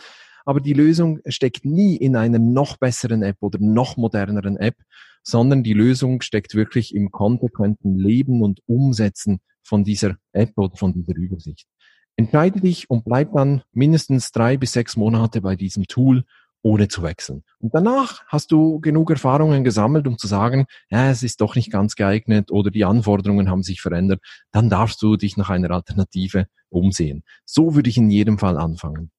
[0.46, 4.76] Aber die Lösung steckt nie in einer noch besseren App oder noch moderneren App,
[5.24, 10.94] sondern die Lösung steckt wirklich im konsequenten Leben und Umsetzen von dieser App oder von
[10.94, 11.68] dieser Übersicht.
[12.16, 16.24] Entscheide dich und bleib dann mindestens drei bis sechs Monate bei diesem Tool
[16.64, 17.44] ohne zu wechseln.
[17.60, 21.72] Und danach hast du genug Erfahrungen gesammelt, um zu sagen, ja, es ist doch nicht
[21.72, 24.22] ganz geeignet oder die Anforderungen haben sich verändert.
[24.52, 27.24] Dann darfst du dich nach einer Alternative umsehen.
[27.46, 29.12] So würde ich in jedem Fall anfangen.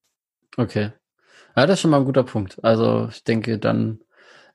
[0.57, 0.93] Okay.
[1.57, 2.63] Ja, das ist schon mal ein guter Punkt.
[2.63, 4.01] Also ich denke, dann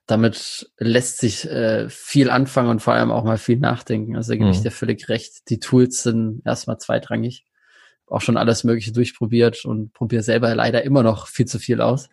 [0.08, 4.16] damit lässt sich äh, viel anfangen und vor allem auch mal viel nachdenken.
[4.16, 4.52] Also da gebe mhm.
[4.52, 5.50] ich dir völlig recht.
[5.50, 7.44] Die Tools sind erstmal zweitrangig.
[8.06, 12.08] Auch schon alles Mögliche durchprobiert und probiere selber leider immer noch viel zu viel aus.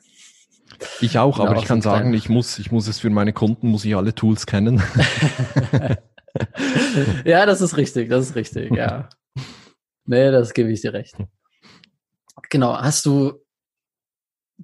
[1.00, 3.86] Ich auch, aber ich kann sagen, ich muss, ich muss es für meine Kunden, muss
[3.86, 4.84] ich alle Tools kennen.
[7.24, 9.10] ja, das ist richtig, das ist richtig, ja.
[10.08, 11.16] Nee, das gebe ich dir recht.
[12.52, 13.44] Genau, hast du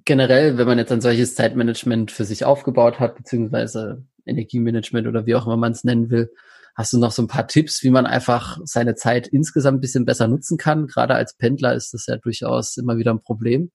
[0.04, 5.34] generell, wenn man jetzt ein solches Zeitmanagement für sich aufgebaut hat, beziehungsweise Energiemanagement oder wie
[5.34, 6.30] auch immer man es nennen will,
[6.74, 10.04] hast du noch so ein paar Tipps, wie man einfach seine Zeit insgesamt ein bisschen
[10.04, 10.86] besser nutzen kann?
[10.86, 13.70] Gerade als Pendler ist das ja durchaus immer wieder ein Problem.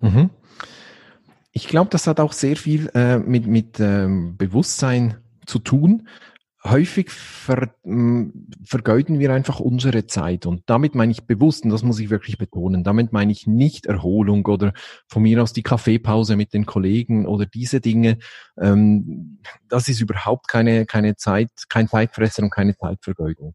[0.00, 0.30] Mhm.
[1.52, 6.08] Ich glaube, das hat auch sehr viel äh, mit, mit ähm, Bewusstsein zu tun.
[6.62, 7.74] Häufig ver,
[8.64, 10.44] vergeuden wir einfach unsere Zeit.
[10.44, 13.86] Und damit meine ich bewusst, und das muss ich wirklich betonen, damit meine ich nicht
[13.86, 14.74] Erholung oder
[15.08, 18.18] von mir aus die Kaffeepause mit den Kollegen oder diese Dinge.
[18.60, 23.54] Ähm, das ist überhaupt keine, keine Zeit, kein Zeitfresser und keine Zeitvergeudung,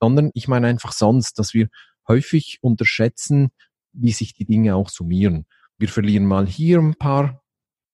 [0.00, 1.68] sondern ich meine einfach sonst, dass wir
[2.08, 3.50] häufig unterschätzen,
[3.92, 5.44] wie sich die Dinge auch summieren.
[5.76, 7.42] Wir verlieren mal hier ein paar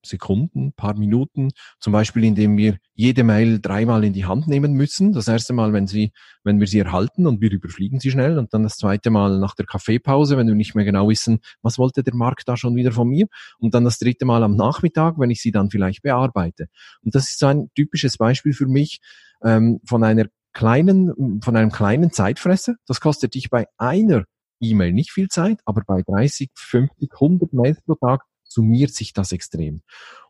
[0.04, 1.50] Sekunden, paar Minuten,
[1.80, 5.12] zum Beispiel indem wir jede Mail dreimal in die Hand nehmen müssen.
[5.12, 6.12] Das erste Mal, wenn sie,
[6.44, 9.54] wenn wir sie erhalten und wir überfliegen sie schnell und dann das zweite Mal nach
[9.54, 12.92] der Kaffeepause, wenn wir nicht mehr genau wissen, was wollte der Markt da schon wieder
[12.92, 13.26] von mir
[13.58, 16.66] und dann das dritte Mal am Nachmittag, wenn ich sie dann vielleicht bearbeite.
[17.02, 19.00] Und das ist so ein typisches Beispiel für mich
[19.42, 22.74] ähm, von einer kleinen, von einem kleinen Zeitfresser.
[22.86, 24.24] Das kostet dich bei einer
[24.60, 28.22] E-Mail nicht viel Zeit, aber bei 30, 50, 100 Mails pro Tag
[28.52, 29.82] summiert sich das extrem.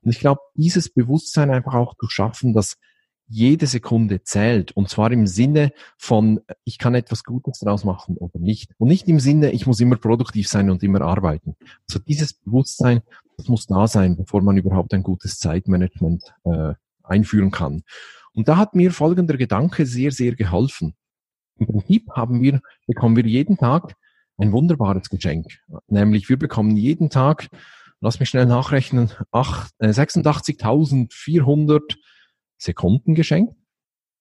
[0.03, 2.77] Und ich glaube, dieses Bewusstsein einfach auch zu schaffen, dass
[3.29, 4.73] jede Sekunde zählt.
[4.73, 8.73] Und zwar im Sinne von, ich kann etwas Gutes draus machen oder nicht.
[8.79, 11.57] Und nicht im Sinne, ich muss immer produktiv sein und immer arbeiten.
[11.89, 13.01] Also dieses Bewusstsein,
[13.39, 17.83] das muss da sein, bevor man überhaupt ein gutes Zeitmanagement äh, einführen kann.
[18.35, 20.95] Und da hat mir folgender Gedanke sehr, sehr geholfen.
[21.57, 23.95] Im Prinzip haben wir, bekommen wir jeden Tag
[24.39, 25.47] ein wunderbares Geschenk.
[25.87, 27.49] Nämlich wir bekommen jeden Tag,
[28.03, 31.97] lass mich schnell nachrechnen, äh, 86.400
[32.59, 33.55] Sekunden geschenkt,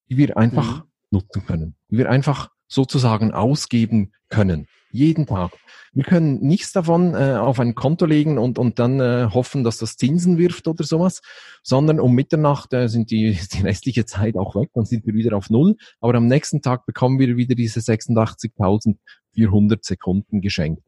[0.09, 0.83] die wir einfach mhm.
[1.09, 4.67] nutzen können, die wir einfach sozusagen ausgeben können.
[4.93, 5.51] Jeden Tag.
[5.93, 9.77] Wir können nichts davon äh, auf ein Konto legen und, und dann äh, hoffen, dass
[9.77, 11.21] das Zinsen wirft oder sowas,
[11.63, 15.35] sondern um Mitternacht äh, sind die, die restliche Zeit auch weg, dann sind wir wieder
[15.35, 15.75] auf Null.
[15.99, 20.83] Aber am nächsten Tag bekommen wir wieder diese 86.400 Sekunden geschenkt.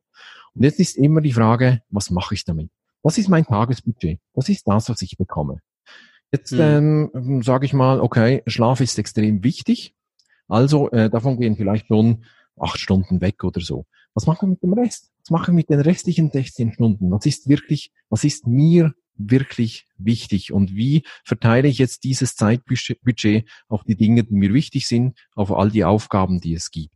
[0.53, 2.69] Und jetzt ist immer die Frage, was mache ich damit?
[3.03, 4.19] Was ist mein Tagesbudget?
[4.33, 5.59] Was ist das, was ich bekomme?
[6.31, 7.11] Jetzt hm.
[7.13, 9.93] ähm, sage ich mal, okay, Schlaf ist extrem wichtig.
[10.47, 12.25] Also äh, davon gehen vielleicht schon
[12.59, 13.85] acht Stunden weg oder so.
[14.13, 15.11] Was mache ich mit dem Rest?
[15.21, 17.11] Was mache ich mit den restlichen 16 Stunden?
[17.11, 23.47] Was ist wirklich, was ist mir wirklich wichtig und wie verteile ich jetzt dieses Zeitbudget
[23.67, 26.95] auf die Dinge, die mir wichtig sind, auf all die Aufgaben, die es gibt.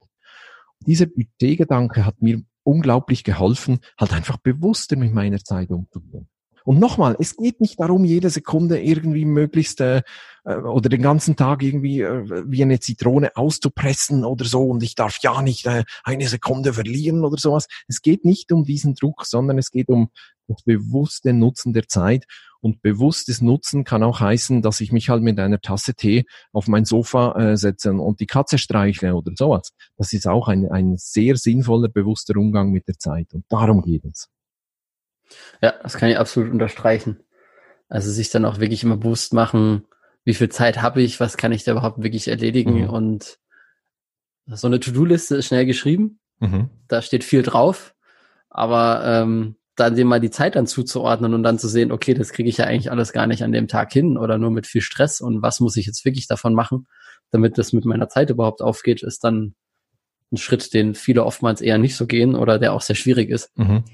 [0.86, 6.28] Dieser Budgetgedanke hat mir unglaublich geholfen, halt einfach bewusster mit meiner Zeit umzugehen.
[6.68, 10.02] Und nochmal, es geht nicht darum, jede Sekunde irgendwie möglichst äh,
[10.44, 14.94] äh, oder den ganzen Tag irgendwie äh, wie eine Zitrone auszupressen oder so und ich
[14.94, 17.68] darf ja nicht äh, eine Sekunde verlieren oder sowas.
[17.88, 20.10] Es geht nicht um diesen Druck, sondern es geht um
[20.50, 22.26] das bewusste Nutzen der Zeit.
[22.60, 26.68] Und bewusstes Nutzen kann auch heißen, dass ich mich halt mit einer Tasse Tee auf
[26.68, 29.72] mein Sofa äh, setze und die Katze streichle oder sowas.
[29.96, 33.34] Das ist auch ein, ein sehr sinnvoller, bewusster Umgang mit der Zeit.
[33.34, 34.28] Und darum geht es.
[35.62, 37.20] Ja, das kann ich absolut unterstreichen.
[37.90, 39.86] Also sich dann auch wirklich immer bewusst machen,
[40.24, 42.90] wie viel Zeit habe ich, was kann ich da überhaupt wirklich erledigen mhm.
[42.90, 43.38] und
[44.46, 46.20] so eine To-Do-Liste ist schnell geschrieben.
[46.40, 46.70] Mhm.
[46.88, 47.96] Da steht viel drauf,
[48.50, 52.32] aber ähm, dann dem mal die Zeit dann zuzuordnen und dann zu sehen, okay, das
[52.32, 54.82] kriege ich ja eigentlich alles gar nicht an dem Tag hin oder nur mit viel
[54.82, 56.88] Stress und was muss ich jetzt wirklich davon machen,
[57.32, 59.56] damit das mit meiner Zeit überhaupt aufgeht, ist dann
[60.32, 63.58] ein Schritt, den viele oftmals eher nicht so gehen oder der auch sehr schwierig ist.
[63.58, 63.86] Mhm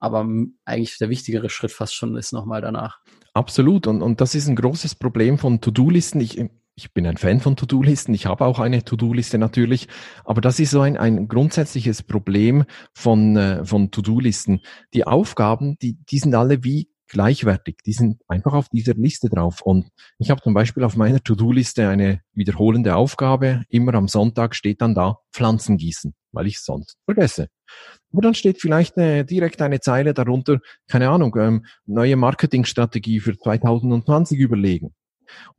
[0.00, 0.26] aber
[0.64, 3.00] eigentlich der wichtigere Schritt fast schon ist nochmal danach.
[3.32, 3.86] Absolut.
[3.86, 6.20] Und, und das ist ein großes Problem von To-Do-Listen.
[6.20, 6.42] Ich,
[6.76, 8.14] ich bin ein Fan von To-Do-Listen.
[8.14, 9.88] Ich habe auch eine To-Do-Liste natürlich.
[10.24, 14.60] Aber das ist so ein, ein grundsätzliches Problem von, äh, von To-Do-Listen.
[14.92, 17.78] Die Aufgaben, die, die sind alle wie gleichwertig.
[17.84, 19.60] Die sind einfach auf dieser Liste drauf.
[19.62, 19.88] Und
[20.18, 23.62] ich habe zum Beispiel auf meiner To-Do-Liste eine wiederholende Aufgabe.
[23.68, 27.48] Immer am Sonntag steht dann da Pflanzen gießen, weil ich sonst vergesse.
[28.12, 33.36] Aber dann steht vielleicht äh, direkt eine Zeile darunter, keine Ahnung, ähm, neue Marketingstrategie für
[33.36, 34.94] 2020 überlegen.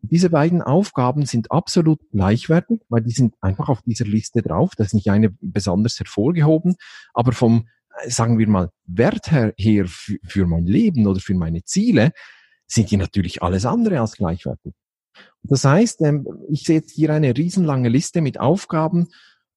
[0.01, 4.73] Und diese beiden Aufgaben sind absolut gleichwertig, weil die sind einfach auf dieser Liste drauf.
[4.77, 6.75] Da ist nicht eine besonders hervorgehoben,
[7.13, 7.67] aber vom,
[8.07, 12.11] sagen wir mal, Wert her, her für, mein Leben oder für meine Ziele
[12.67, 14.73] sind die natürlich alles andere als gleichwertig.
[15.43, 19.07] Das heißt, ähm, ich sehe jetzt hier eine riesenlange Liste mit Aufgaben,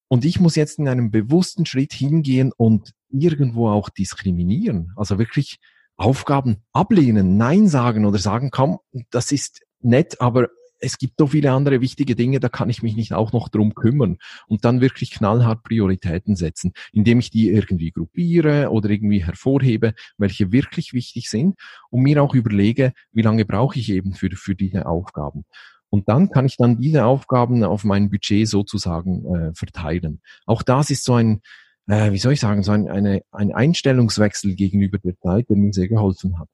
[0.08, 4.92] und ich muss jetzt in einem bewussten Schritt hingehen und irgendwo auch diskriminieren.
[4.96, 5.58] Also wirklich
[5.96, 8.78] Aufgaben ablehnen, Nein sagen oder sagen, komm,
[9.10, 10.48] das ist nett, aber
[10.80, 13.74] es gibt so viele andere wichtige Dinge, da kann ich mich nicht auch noch drum
[13.74, 19.94] kümmern und dann wirklich knallhart Prioritäten setzen, indem ich die irgendwie gruppiere oder irgendwie hervorhebe,
[20.16, 21.56] welche wirklich wichtig sind
[21.90, 25.44] und mir auch überlege, wie lange brauche ich eben für, für diese Aufgaben.
[25.90, 30.20] Und dann kann ich dann diese Aufgaben auf mein Budget sozusagen äh, verteilen.
[30.44, 31.40] Auch das ist so ein,
[31.86, 35.72] äh, wie soll ich sagen, so ein, eine, ein Einstellungswechsel gegenüber der Zeit, der mir
[35.72, 36.48] sehr geholfen hat.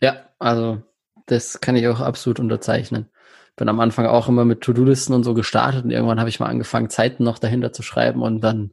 [0.00, 0.82] Ja, also
[1.26, 3.08] das kann ich auch absolut unterzeichnen.
[3.56, 6.46] Bin am Anfang auch immer mit To-Do-Listen und so gestartet und irgendwann habe ich mal
[6.46, 8.72] angefangen, Zeiten noch dahinter zu schreiben und dann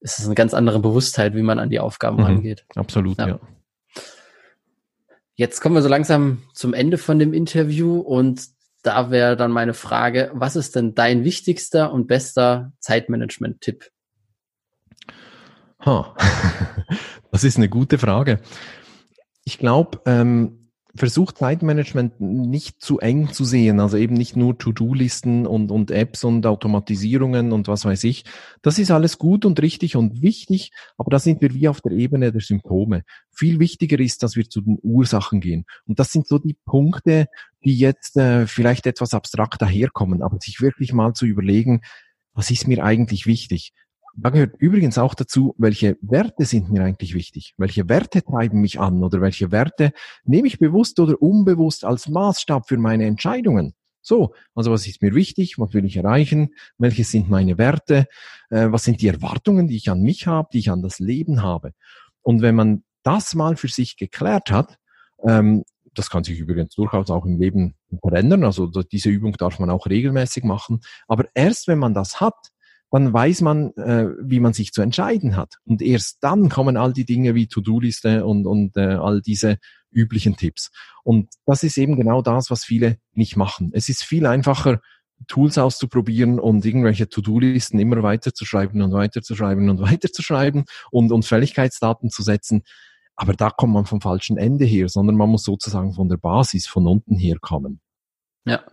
[0.00, 2.64] ist es eine ganz andere Bewusstheit, wie man an die Aufgaben mhm, rangeht.
[2.74, 3.28] Absolut, ja.
[3.28, 3.40] ja.
[5.34, 8.46] Jetzt kommen wir so langsam zum Ende von dem Interview und
[8.82, 13.90] da wäre dann meine Frage, was ist denn dein wichtigster und bester Zeitmanagement-Tipp?
[15.84, 16.04] Huh.
[17.32, 18.40] Das ist eine gute Frage.
[19.44, 20.61] Ich glaube, ähm,
[20.94, 26.22] versucht Zeitmanagement nicht zu eng zu sehen, also eben nicht nur To-Do-Listen und, und Apps
[26.22, 28.24] und Automatisierungen und was weiß ich.
[28.60, 31.92] Das ist alles gut und richtig und wichtig, aber da sind wir wie auf der
[31.92, 33.04] Ebene der Symptome.
[33.30, 35.64] Viel wichtiger ist, dass wir zu den Ursachen gehen.
[35.86, 37.26] Und das sind so die Punkte,
[37.64, 41.80] die jetzt äh, vielleicht etwas abstrakt daherkommen, aber sich wirklich mal zu überlegen,
[42.34, 43.72] was ist mir eigentlich wichtig?
[44.14, 47.54] Da gehört übrigens auch dazu, welche Werte sind mir eigentlich wichtig?
[47.56, 49.92] Welche Werte treiben mich an oder welche Werte
[50.24, 53.74] nehme ich bewusst oder unbewusst als Maßstab für meine Entscheidungen?
[54.02, 55.58] So, also was ist mir wichtig?
[55.58, 56.50] Was will ich erreichen?
[56.76, 58.06] Welche sind meine Werte?
[58.50, 61.42] Äh, was sind die Erwartungen, die ich an mich habe, die ich an das Leben
[61.42, 61.72] habe?
[62.20, 64.78] Und wenn man das mal für sich geklärt hat,
[65.24, 69.70] ähm, das kann sich übrigens durchaus auch im Leben verändern, also diese Übung darf man
[69.70, 72.51] auch regelmäßig machen, aber erst wenn man das hat,
[72.92, 75.56] dann weiß man, äh, wie man sich zu entscheiden hat.
[75.64, 79.56] Und erst dann kommen all die Dinge wie To-Do-Liste und, und äh, all diese
[79.90, 80.70] üblichen Tipps.
[81.02, 83.70] Und das ist eben genau das, was viele nicht machen.
[83.72, 84.80] Es ist viel einfacher,
[85.26, 92.22] Tools auszuprobieren und irgendwelche To-Do-Listen immer weiterzuschreiben und weiterzuschreiben und weiterzuschreiben und, und Fälligkeitsdaten zu
[92.22, 92.62] setzen.
[93.16, 96.66] Aber da kommt man vom falschen Ende her, sondern man muss sozusagen von der Basis,
[96.66, 97.80] von unten her kommen.
[98.44, 98.64] Ja,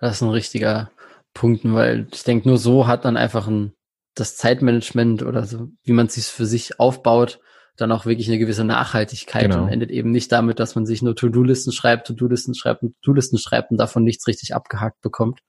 [0.00, 0.90] das ist ein richtiger
[1.34, 3.74] Punkten, weil ich denke, nur so hat dann einfach ein,
[4.14, 7.40] das Zeitmanagement oder so, wie man es sich für sich aufbaut,
[7.76, 9.64] dann auch wirklich eine gewisse Nachhaltigkeit genau.
[9.64, 13.38] und endet eben nicht damit, dass man sich nur To-Do-Listen schreibt, To-Do-Listen schreibt und To-Do-Listen
[13.38, 15.40] schreibt und davon nichts richtig abgehakt bekommt.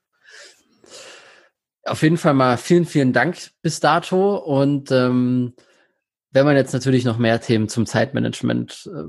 [1.83, 5.53] Auf jeden Fall mal vielen, vielen Dank bis dato und ähm,
[6.31, 9.03] wenn man jetzt natürlich noch mehr Themen zum Zeitmanagement äh,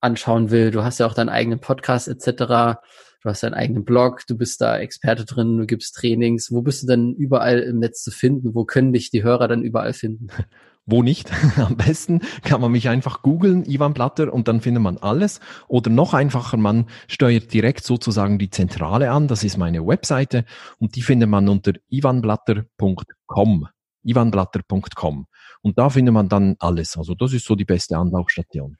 [0.00, 2.78] anschauen will, du hast ja auch deinen eigenen Podcast etc.,
[3.26, 6.52] du hast deinen eigenen Blog, du bist da Experte drin, du gibst Trainings.
[6.52, 8.54] Wo bist du denn überall im Netz zu finden?
[8.54, 10.28] Wo können dich die Hörer dann überall finden?
[10.86, 11.32] Wo nicht?
[11.56, 15.40] Am besten kann man mich einfach googeln, Ivan Blatter, und dann findet man alles.
[15.66, 19.26] Oder noch einfacher, man steuert direkt sozusagen die Zentrale an.
[19.26, 20.44] Das ist meine Webseite
[20.78, 23.66] und die findet man unter ivanblatter.com.
[24.04, 25.26] ivanblatter.com.
[25.62, 26.96] Und da findet man dann alles.
[26.96, 28.76] Also das ist so die beste Anlaufstation.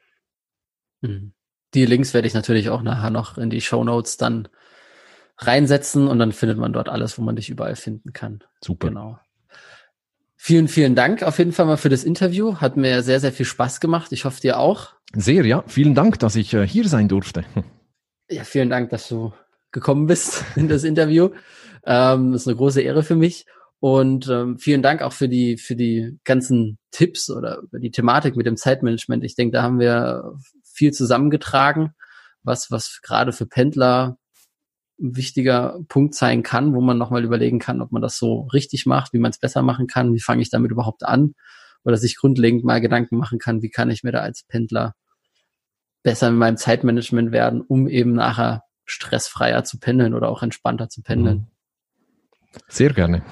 [1.01, 1.33] Mhm.
[1.75, 4.49] Die Links werde ich natürlich auch nachher noch in die Show Notes dann
[5.39, 8.43] reinsetzen und dann findet man dort alles, wo man dich überall finden kann.
[8.63, 8.89] Super.
[8.89, 9.19] Genau.
[10.37, 12.57] Vielen, vielen Dank auf jeden Fall mal für das Interview.
[12.57, 14.13] Hat mir sehr, sehr viel Spaß gemacht.
[14.13, 14.91] Ich hoffe dir auch.
[15.15, 15.65] Sehr, ja.
[15.67, 17.45] Vielen Dank, dass ich äh, hier sein durfte.
[18.29, 19.33] Ja, vielen Dank, dass du
[19.71, 21.31] gekommen bist in das Interview.
[21.85, 23.47] Ähm, das ist eine große Ehre für mich.
[23.79, 28.35] Und ähm, vielen Dank auch für die, für die ganzen Tipps oder über die Thematik
[28.35, 29.23] mit dem Zeitmanagement.
[29.23, 30.35] Ich denke, da haben wir
[30.77, 31.95] viel zusammengetragen,
[32.43, 34.19] was, was gerade für Pendler
[35.01, 38.87] ein wichtiger Punkt sein kann, wo man nochmal überlegen kann, ob man das so richtig
[38.87, 41.35] macht, wie man es besser machen kann, wie fange ich damit überhaupt an
[41.85, 44.95] oder sich grundlegend mal Gedanken machen kann, wie kann ich mir da als Pendler
[46.03, 51.03] besser in meinem Zeitmanagement werden, um eben nachher stressfreier zu pendeln oder auch entspannter zu
[51.03, 51.39] pendeln.
[51.39, 51.47] Mhm.
[52.69, 53.23] Sehr gerne.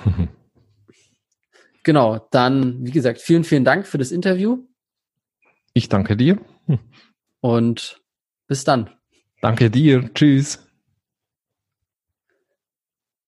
[1.83, 4.67] genau, dann, wie gesagt, vielen, vielen Dank für das Interview.
[5.73, 6.39] Ich danke dir.
[7.45, 8.01] Und
[8.47, 8.89] bis dann.
[9.43, 10.11] Danke dir.
[10.15, 10.67] Tschüss.